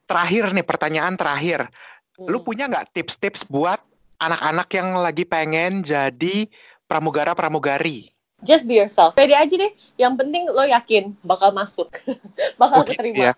terakhir 0.05 0.55
nih 0.55 0.63
pertanyaan 0.63 1.15
terakhir 1.19 1.67
Lu 2.15 2.39
Hmm. 2.39 2.47
punya 2.47 2.71
nggak 2.71 2.95
tips-tips 2.95 3.51
buat 3.51 3.83
anak-anak 4.25 4.69
yang 4.73 4.89
lagi 4.97 5.25
pengen 5.25 5.85
jadi 5.85 6.49
pramugara-pramugari? 6.89 8.09
Just 8.45 8.69
be 8.69 8.77
yourself. 8.77 9.17
Pede 9.17 9.33
aja 9.33 9.55
deh. 9.57 9.73
Yang 9.97 10.15
penting 10.21 10.43
lo 10.53 10.65
yakin 10.65 11.17
bakal 11.25 11.53
masuk, 11.57 11.89
bakal 12.61 12.85
gitu 12.85 13.01
keterima. 13.01 13.17
ya. 13.17 13.33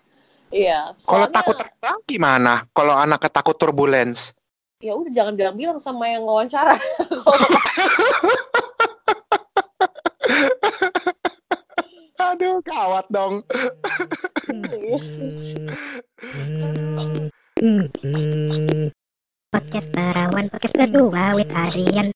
Iya. 0.47 0.79
Kalau 1.03 1.27
soalnya- 1.27 1.35
takut 1.35 1.55
terbang 1.59 1.97
gimana? 2.07 2.53
Kalau 2.71 2.95
anak 2.95 3.27
takut 3.31 3.55
turbulence? 3.55 4.35
ya 4.77 4.93
udah 4.93 5.09
jangan 5.09 5.33
bilang-bilang 5.33 5.81
sama 5.81 6.05
yang 6.05 6.21
wawancara. 6.21 6.77
Kalau 7.25 7.47
Aduh, 12.27 12.59
gawat 12.61 13.05
dong. 13.09 13.41
Podcast 19.47 19.95
Perawan 19.95 20.51
Podcast 20.51 20.75
berdua 20.75 21.31
with 21.39 21.47
Adrian. 21.55 22.11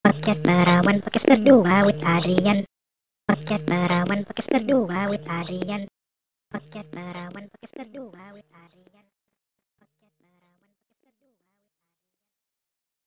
Podcast 0.00 0.40
Perawan 0.40 1.04
Podcast 1.04 1.26
berdua 1.28 1.84
with 1.84 2.00
Adrian. 2.00 2.64
Podcast 3.28 3.64
Perawan 3.68 4.20
Podcast 4.24 4.48
berdua 4.48 5.00
with 5.12 5.24
Adrian. 5.28 5.82
Podcast 6.48 6.88
Perawan 6.88 7.44
Podcast 7.52 7.74
berdua 7.76 8.24
with 8.32 8.48
Adrian 8.56 8.81